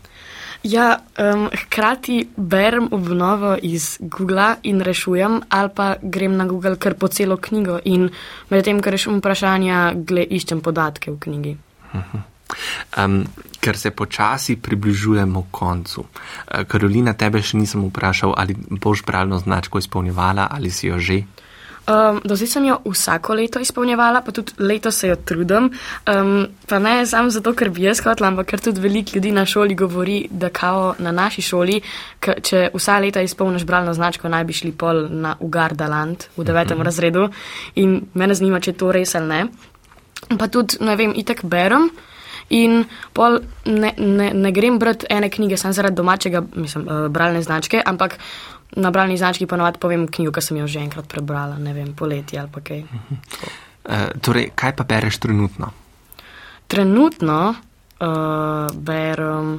[0.62, 6.94] Ja, um, hkrati berem obnovo iz Google in rešujem, ali pa grem na Google kar
[6.94, 8.08] po celo knjigo in
[8.50, 11.54] medtem, ko rešujem vprašanja, gle, iščem podatke v knjigi.
[12.98, 13.22] Um,
[13.60, 16.04] ker se počasi približujemo koncu.
[16.66, 21.22] Karolina, tebe še nisem vprašal, ali boš bralno značko izpolnjevala ali si jo že.
[21.88, 25.70] Um, do zdaj sem jo vsako leto izpolnjevala, pa tudi leto se jo trudim.
[26.04, 29.46] Um, pa ne samo zato, ker bi jaz hotela, ampak ker tudi veliko ljudi na
[29.46, 31.80] šoli govori, da kao na naši šoli,
[32.20, 36.82] če vsa leta izpolniš bralno značko, naj bi šli pol na Ugardaland v devetem uh
[36.82, 36.84] -huh.
[36.84, 37.28] razredu.
[37.74, 39.46] In mene zanima, če je to res ali ne.
[40.38, 41.90] Pa tudi, ne vem, itek berem.
[42.48, 47.42] In pol ne, ne, ne grem brati ene knjige samo zaradi domačega, mislim, uh, bralne
[47.42, 48.18] značke, ampak
[48.76, 52.40] na bralni znački ponovadi povem knjigo, ki sem jo že enkrat prebrala, ne vem, poletje
[52.40, 52.84] ali pa kaj.
[53.88, 55.72] Uh, torej, kaj pa bereš trenutno?
[56.68, 59.58] Trenutno uh, berem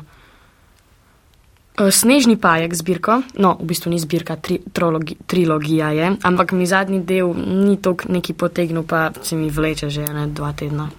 [1.80, 6.68] Eh, Snežni pajek zbirko, no, v bistvu ni zbirka, tri, trologi, trilogija je, ampak mi
[6.68, 10.90] zadnji del ni tok neki potegnil, pa se mi vleče že ne dva tedna.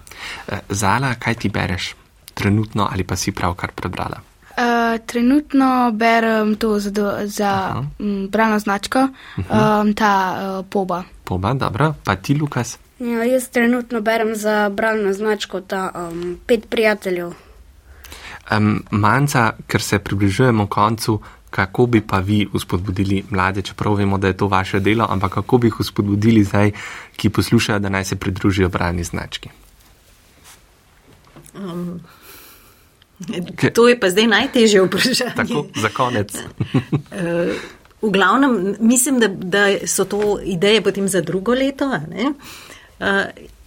[0.49, 1.93] Eh, Zala, kaj ti bereš
[2.33, 4.17] trenutno ali pa si pravkar prebrala?
[4.61, 9.07] Uh, trenutno berem to za, do- za um, bralno značko,
[9.37, 10.13] um, ta
[10.59, 11.03] uh, poba.
[11.23, 12.77] Poba, dobro, pa ti, Lukas?
[12.99, 17.33] Ja, jaz trenutno berem za bralno značko ta um, pet prijateljev.
[18.51, 24.27] Um, manjca, ker se približujemo koncu, kako bi pa vi uspodbudili mlade, čeprav vemo, da
[24.27, 26.71] je to vaše delo, ampak kako bi jih uspodbudili zdaj,
[27.15, 29.49] ki poslušajo, da naj se pridružijo bralni znački?
[33.73, 35.35] To je pa zdaj najtežje vprašanje.
[35.35, 36.35] Tako, za konec.
[37.11, 37.53] Eh,
[38.01, 41.85] V glavnem, mislim, da, da so to ideje potem za drugo leto.
[41.85, 43.05] Uh,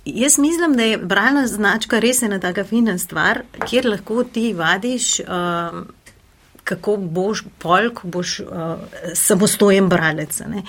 [0.04, 5.20] jaz mislim, da je bralna značka res ena taka fina stvar, kjer lahko ti vadiš,
[5.20, 5.86] uh,
[6.64, 8.48] kako boš pol, ko boš uh,
[9.14, 10.40] samostojen bralec.
[10.50, 10.62] ne.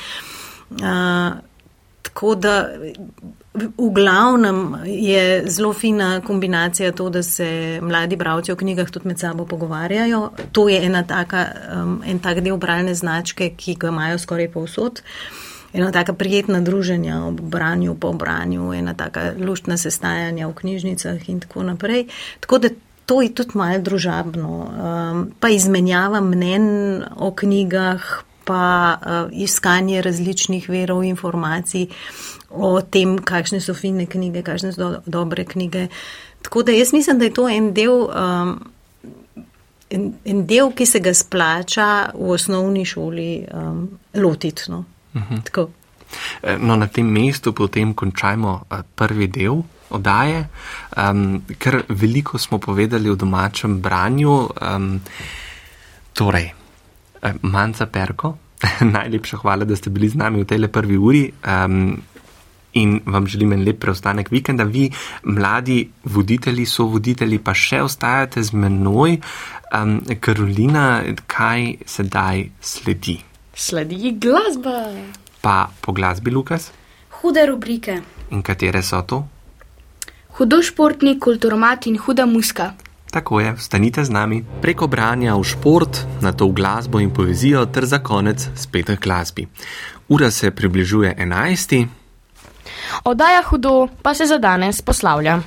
[0.70, 1.42] Uh,
[2.06, 2.70] tako da
[3.56, 9.20] v glavnem je zelo fina kombinacija to, da se mladi bravci o knjigah tudi med
[9.20, 10.30] sabo pogovarjajo.
[10.52, 15.02] To je ena taka, um, en tak del bralne značke, ki ga imajo skoraj povsod.
[15.74, 21.40] Ena taka prijetna druženja ob branju, po branju, ena taka luštna sestajanja v knjižnicah in
[21.40, 22.08] tako naprej.
[22.40, 22.70] Tako da
[23.06, 24.52] to je tudi malo družabno.
[24.52, 31.88] Um, pa izmenjava mnen o knjigah, pa uh, iskanje različnih verov informacij
[32.50, 35.88] o tem, kakšne so fine knjige, kakšne so do, dobre knjige.
[36.42, 38.54] Tako da jaz mislim, da je to en del, um,
[39.90, 44.72] en, en del ki se ga splača v osnovni šoli um, lotiti.
[44.72, 44.86] No.
[45.44, 45.70] Tako.
[46.44, 50.48] Eh, No, na tem mestu potem končajmo eh, prvi del oddaje,
[50.98, 54.50] um, ker veliko smo povedali o domačem branju.
[54.62, 55.02] Um,
[56.14, 56.65] torej, eh,
[57.42, 58.38] Manca Perko,
[58.96, 61.32] najlepša hvala, da ste bili z nami v tej prvi uri.
[61.46, 61.98] Um,
[62.76, 64.64] In vam želim en lep preostanek vikenda.
[64.64, 64.90] Vi,
[65.24, 69.16] mladi voditelji, so voditelji, pa še ostajate z menoj.
[69.72, 71.00] Um, Karolina,
[71.32, 73.16] kaj sedaj sledi?
[73.56, 74.92] Sledi glasba.
[75.40, 76.68] Pa po glasbi, Lukas?
[77.22, 78.02] Hude rubrike.
[78.36, 79.24] In katere so to?
[80.36, 82.74] Hudošportni, kulturomat in huda muska.
[83.16, 84.44] Tako je, stanite z nami.
[84.62, 89.00] Preko branja v šport, na to v glasbo in poezijo, ter za konec spet k
[89.00, 89.48] glasbi.
[90.12, 91.88] Ura se približuje 11.
[93.08, 95.40] Oddaja hudo pa se za danes poslavlja.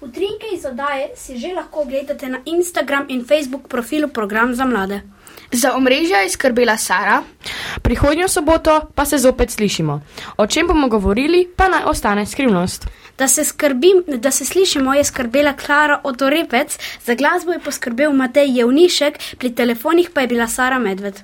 [0.00, 5.00] Utrinke iz oddaje si že lahko ogledate na Instagram in Facebook profilu Program za mlade.
[5.54, 7.22] Za omrežje je skrbela Sara,
[7.82, 10.00] Prihodnjo soboto pa se zopet slišimo.
[10.36, 12.86] O čem bomo govorili, pa naj ostane skrivnost.
[13.18, 18.58] Da se, skrbim, da se slišimo, je skrbela Klara Otorepec, za glasbo je poskrbel Matej
[18.58, 21.20] Jevnišek, pri telefonih pa je bila Sara Medved.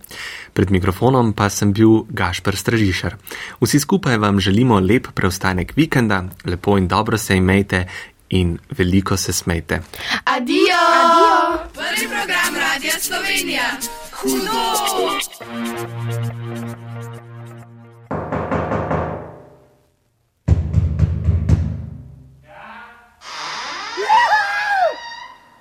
[0.52, 3.16] Pred mikrofonom pa sem bil Gašper Stražišar.
[3.60, 7.86] Vsi skupaj vam želimo lep preostanek vikenda, lepo in dobro se imejte
[8.28, 9.82] in veliko se smejte.
[10.24, 10.78] Adijo!
[11.02, 11.58] Adijo!
[11.74, 13.99] Prvi program Radia Slovenija.
[14.22, 14.50] Hudo!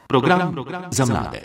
[0.07, 0.55] Program
[0.91, 1.41] za mlade.